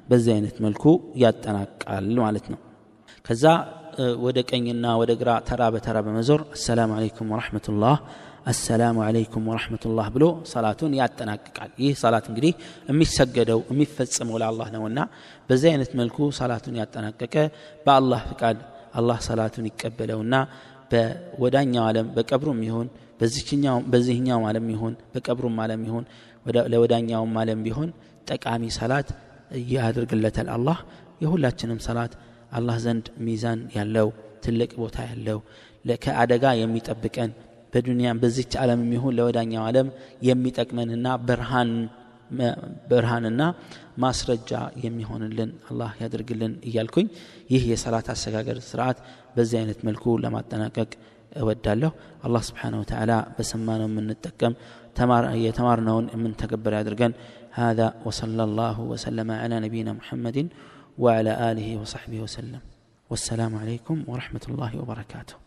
በዚህ 0.07 0.31
አይነት 0.35 0.57
መልኩ 0.65 0.83
ያጠናቃል 1.23 2.07
ማለት 2.19 2.45
ነው። 2.53 2.59
ከዛ 3.25 3.43
ወደ 4.25 4.37
ቀኝና 4.49 4.85
ወደ 5.01 5.11
ግራ 5.19 5.31
ተራ 5.47 5.63
በተራ 5.73 5.97
በመዞር 6.05 6.41
አሰላሙ 6.55 6.91
አለይኩም 6.97 7.27
ወረሕመቱላህ 7.33 7.97
አሰላሙ 8.47 8.97
አለይኩም 9.05 9.43
ወረሕመቱላህ 9.49 10.07
ብሎ 10.15 10.25
ሰላቱን 10.51 10.93
ያጠናቅቃል። 10.99 11.71
ይህ 11.83 11.93
ሰላት 12.01 12.25
እንግዲህ 12.31 12.53
የሚሰገደው 12.89 13.59
የሚፈጽመው 13.71 14.37
ለአላህ 14.41 14.67
ነውና 14.75 14.99
በዚህ 15.49 15.69
አይነት 15.73 15.91
መልኩ 15.99 16.17
ሰላቱን 16.39 16.75
ያጠናቀቀ 16.81 17.35
በአላህ 17.85 18.21
ፍቃድ 18.31 18.57
አላህ 18.95 19.19
ሰላቱን 19.27 19.67
ይቀበለውና 19.69 20.35
በወዳኛው 20.91 21.83
ዓለም 21.89 22.07
በቀብሩም 22.15 22.59
ይሁን 22.67 22.87
በዚህኛውም 23.91 24.45
ዓለም 24.49 24.65
ይሁን 24.73 24.93
በቀብሩም 25.13 25.57
ዓለም 25.63 25.83
ይሁን 25.87 26.05
ለወዳኛውም 26.73 27.37
ዓለም 27.41 27.59
ቢሆን 27.65 27.89
ጠቃሚ 28.27 28.63
ሰላት 28.77 29.09
ያደርግለታል። 29.73 30.47
አላህ 30.55 30.77
የሁላችንም 31.23 31.79
ሰላት 31.87 32.13
አላህ 32.51 32.77
ዘንድ 32.83 33.05
ሚዛን 33.25 33.59
ያለው 33.77 34.07
ትልቅ 34.45 34.71
ቦታ 34.81 34.97
ያለው 35.09 35.39
ከአደጋ 35.99 36.45
የሚጠብቀን 36.59 37.31
በዱንያም 37.73 38.19
በዚች 38.21 38.53
ዓለም 38.63 38.79
የሚሆን 38.83 39.15
ለወዳኛው 39.17 39.63
ዓለም 39.67 39.87
የሚጠቅመንና 40.27 41.07
ብርሃን 41.27 41.71
ብርሃንና 42.89 43.41
ማስረጃ 44.03 44.51
የሚሆንልን 44.83 45.49
አላህ 45.69 45.91
ያደርግልን 46.01 46.53
እያልኩኝ 46.67 47.07
ይህ 47.49 47.63
የሰላት 47.71 48.07
አሰጋገር 48.13 48.57
ስርዓት 48.69 48.99
በዚህ 49.35 49.57
አይነት 49.61 49.79
መልኩ 49.87 50.13
ለማጠናቀቅ 50.23 50.89
እወዳለሁ። 51.41 51.91
አላህ 52.23 52.41
ስብሓን 52.49 52.75
ወተላ 52.79 53.11
በሰማነው 53.37 53.87
የምንጠቀም 53.91 54.55
የተማርነውን 55.45 56.07
የምንተገበር 56.15 56.73
ያድርገን 56.77 57.13
هذا 57.53 57.93
وصلى 58.05 58.43
الله 58.43 58.79
وسلم 58.79 59.31
على 59.31 59.59
نبينا 59.59 59.93
محمد 59.93 60.49
وعلى 60.97 61.51
آله 61.51 61.77
وصحبه 61.81 62.19
وسلم. 62.21 62.59
والسلام 63.09 63.55
عليكم 63.55 64.03
ورحمة 64.07 64.41
الله 64.49 64.71
وبركاته. 64.81 65.42